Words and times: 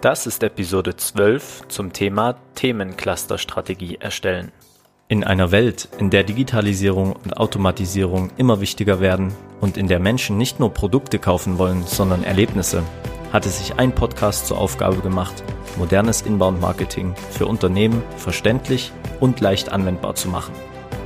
Das 0.00 0.28
ist 0.28 0.44
Episode 0.44 0.94
12 0.94 1.66
zum 1.66 1.92
Thema 1.92 2.36
Themencluster-Strategie 2.54 3.96
erstellen. 3.96 4.52
In 5.08 5.24
einer 5.24 5.50
Welt, 5.50 5.88
in 5.98 6.10
der 6.10 6.22
Digitalisierung 6.22 7.14
und 7.14 7.36
Automatisierung 7.36 8.30
immer 8.36 8.60
wichtiger 8.60 9.00
werden 9.00 9.32
und 9.60 9.76
in 9.76 9.88
der 9.88 9.98
Menschen 9.98 10.38
nicht 10.38 10.60
nur 10.60 10.72
Produkte 10.72 11.18
kaufen 11.18 11.58
wollen, 11.58 11.82
sondern 11.84 12.22
Erlebnisse, 12.22 12.84
hat 13.32 13.44
es 13.44 13.58
sich 13.58 13.74
ein 13.80 13.92
Podcast 13.92 14.46
zur 14.46 14.58
Aufgabe 14.58 14.98
gemacht, 14.98 15.42
modernes 15.76 16.22
Inbound-Marketing 16.22 17.16
für 17.32 17.46
Unternehmen 17.46 18.04
verständlich 18.18 18.92
und 19.18 19.40
leicht 19.40 19.72
anwendbar 19.72 20.14
zu 20.14 20.28
machen. 20.28 20.54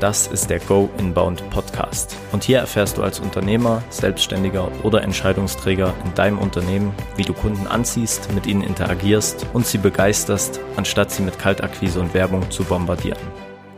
Das 0.03 0.27
ist 0.27 0.51
der 0.51 0.59
Go 0.59 0.91
Inbound 0.99 1.49
Podcast. 1.51 2.17
Und 2.33 2.43
hier 2.43 2.59
erfährst 2.59 2.99
du 2.99 3.05
als 3.05 3.21
Unternehmer, 3.21 3.85
Selbstständiger 3.89 4.69
oder 4.83 5.03
Entscheidungsträger 5.03 5.95
in 6.05 6.13
deinem 6.15 6.41
Unternehmen, 6.41 6.93
wie 7.15 7.23
du 7.23 7.33
Kunden 7.33 7.69
anziehst, 7.69 8.35
mit 8.35 8.49
ihnen 8.49 8.65
interagierst 8.65 9.47
und 9.53 9.65
sie 9.65 9.79
begeisterst, 9.79 10.59
anstatt 10.75 11.13
sie 11.13 11.23
mit 11.23 11.39
Kaltakquise 11.39 12.01
und 12.01 12.15
Werbung 12.15 12.51
zu 12.51 12.65
bombardieren. 12.65 13.21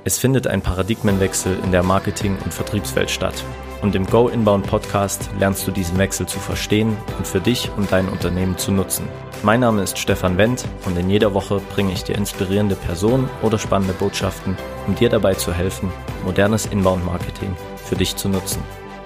Es 0.05 0.19
findet 0.19 0.47
ein 0.47 0.63
Paradigmenwechsel 0.63 1.59
in 1.63 1.73
der 1.73 1.83
Marketing- 1.83 2.39
und 2.43 2.55
Vertriebswelt 2.55 3.11
statt. 3.11 3.45
Und 3.85 3.95
im 3.95 4.07
Go 4.07 4.29
Inbound 4.29 4.67
Podcast 4.67 5.29
lernst 5.39 5.67
du 5.67 5.71
diesen 5.71 5.99
Wechsel 5.99 6.25
zu 6.25 6.39
verstehen 6.39 6.97
und 7.19 7.27
für 7.27 7.43
dich 7.43 7.71
und 7.77 7.93
dein 7.93 8.09
Unternehmen 8.09 8.57
zu 8.57 8.73
nutzen. 8.73 9.07
Mein 9.43 9.61
Name 9.61 9.83
ist 9.83 9.99
Stefan 9.99 10.39
Wendt 10.39 10.65
und 10.87 10.97
in 10.97 11.11
jeder 11.11 11.35
Woche 11.35 11.61
bringe 11.75 11.93
ich 11.93 12.03
dir 12.03 12.15
inspirierende 12.15 12.77
Personen 12.77 13.29
oder 13.43 13.59
spannende 13.59 13.93
Botschaften, 13.93 14.57
um 14.87 14.95
dir 14.95 15.11
dabei 15.11 15.35
zu 15.35 15.53
helfen, 15.53 15.93
modernes 16.25 16.65
Inbound 16.65 17.05
Marketing 17.05 17.55
für 17.77 17.95
dich 17.95 18.17
zu 18.17 18.31
nutzen. 18.31 18.63